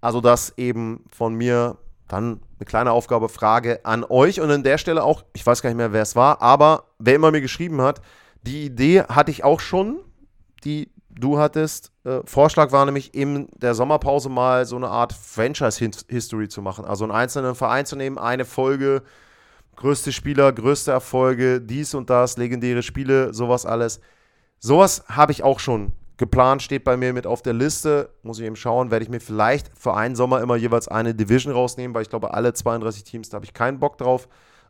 Also 0.00 0.20
das 0.20 0.56
eben 0.56 1.04
von 1.12 1.34
mir 1.34 1.76
dann 2.06 2.40
eine 2.58 2.66
kleine 2.66 2.92
Aufgabe, 2.92 3.28
Frage 3.28 3.84
an 3.84 4.04
euch 4.08 4.40
und 4.40 4.50
an 4.50 4.62
der 4.62 4.78
Stelle 4.78 5.04
auch, 5.04 5.24
ich 5.34 5.46
weiß 5.46 5.62
gar 5.62 5.70
nicht 5.70 5.76
mehr, 5.76 5.92
wer 5.92 6.02
es 6.02 6.16
war, 6.16 6.40
aber 6.40 6.84
wer 6.98 7.14
immer 7.14 7.30
mir 7.30 7.40
geschrieben 7.40 7.80
hat, 7.82 8.00
die 8.42 8.64
Idee 8.66 9.02
hatte 9.02 9.30
ich 9.30 9.44
auch 9.44 9.60
schon, 9.60 9.98
die 10.64 10.90
du 11.10 11.38
hattest. 11.38 11.92
Äh, 12.04 12.20
Vorschlag 12.24 12.72
war 12.72 12.84
nämlich 12.84 13.14
in 13.14 13.48
der 13.56 13.74
Sommerpause 13.74 14.28
mal 14.28 14.64
so 14.64 14.76
eine 14.76 14.88
Art 14.88 15.12
Franchise-History 15.12 16.48
zu 16.48 16.62
machen. 16.62 16.84
Also 16.84 17.04
einen 17.04 17.12
einzelnen 17.12 17.54
Verein 17.54 17.86
zu 17.86 17.96
nehmen, 17.96 18.18
eine 18.18 18.44
Folge 18.44 19.02
größte 19.78 20.12
Spieler, 20.12 20.52
größte 20.52 20.90
Erfolge, 20.90 21.60
dies 21.60 21.94
und 21.94 22.10
das, 22.10 22.36
legendäre 22.36 22.82
Spiele, 22.82 23.32
sowas 23.32 23.64
alles. 23.64 24.00
Sowas 24.58 25.04
habe 25.08 25.32
ich 25.32 25.44
auch 25.44 25.60
schon 25.60 25.92
geplant, 26.16 26.62
steht 26.62 26.82
bei 26.82 26.96
mir 26.96 27.12
mit 27.12 27.26
auf 27.28 27.42
der 27.42 27.52
Liste. 27.52 28.10
Muss 28.22 28.40
ich 28.40 28.44
eben 28.44 28.56
schauen, 28.56 28.90
werde 28.90 29.04
ich 29.04 29.08
mir 29.08 29.20
vielleicht 29.20 29.70
für 29.78 29.94
einen 29.94 30.16
Sommer 30.16 30.40
immer 30.40 30.56
jeweils 30.56 30.88
eine 30.88 31.14
Division 31.14 31.52
rausnehmen, 31.52 31.94
weil 31.94 32.02
ich 32.02 32.10
glaube, 32.10 32.34
alle 32.34 32.52
32 32.52 33.04
Teams, 33.04 33.28
da 33.28 33.36
habe 33.36 33.46
ich 33.46 33.54
keinen 33.54 33.78
Bock 33.78 33.98
drauf, 33.98 34.28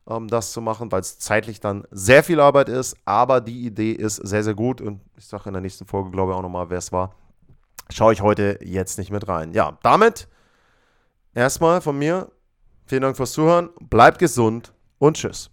ähm, 0.09 0.29
das 0.29 0.53
zu 0.53 0.61
machen, 0.61 0.92
weil 0.92 1.01
es 1.01 1.18
zeitlich 1.18 1.59
dann 1.59 1.85
sehr 1.90 2.23
viel 2.23 2.38
Arbeit 2.38 2.68
ist. 2.68 2.94
Aber 3.07 3.40
die 3.40 3.64
Idee 3.64 3.92
ist 3.92 4.16
sehr, 4.16 4.44
sehr 4.44 4.55
gut 4.55 4.83
und 4.83 5.01
ich 5.16 5.27
sage 5.27 5.44
in 5.47 5.55
der 5.55 5.62
nächsten 5.62 5.87
Folge, 5.87 6.11
glaube 6.11 6.33
ich, 6.33 6.38
auch 6.38 6.42
nochmal, 6.42 6.68
wer 6.68 6.79
es 6.79 6.92
war. 6.92 7.14
Schaue 7.88 8.12
ich 8.12 8.21
heute 8.21 8.59
jetzt 8.62 8.99
nicht 8.99 9.11
mit 9.11 9.27
rein. 9.27 9.53
Ja, 9.53 9.79
damit 9.83 10.29
erstmal 11.33 11.81
von 11.81 11.99
mir. 11.99 12.31
Vielen 12.85 13.03
Dank 13.03 13.16
fürs 13.16 13.33
Zuhören. 13.33 13.71
Bleibt 13.81 14.18
gesund 14.18 14.75
und 14.99 15.17
tschüss. 15.17 15.51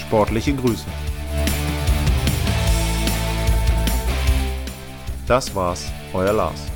Sportliche 0.00 0.54
Grüße. 0.54 0.86
Das 5.26 5.52
war's, 5.54 5.90
euer 6.12 6.32
Lars. 6.32 6.75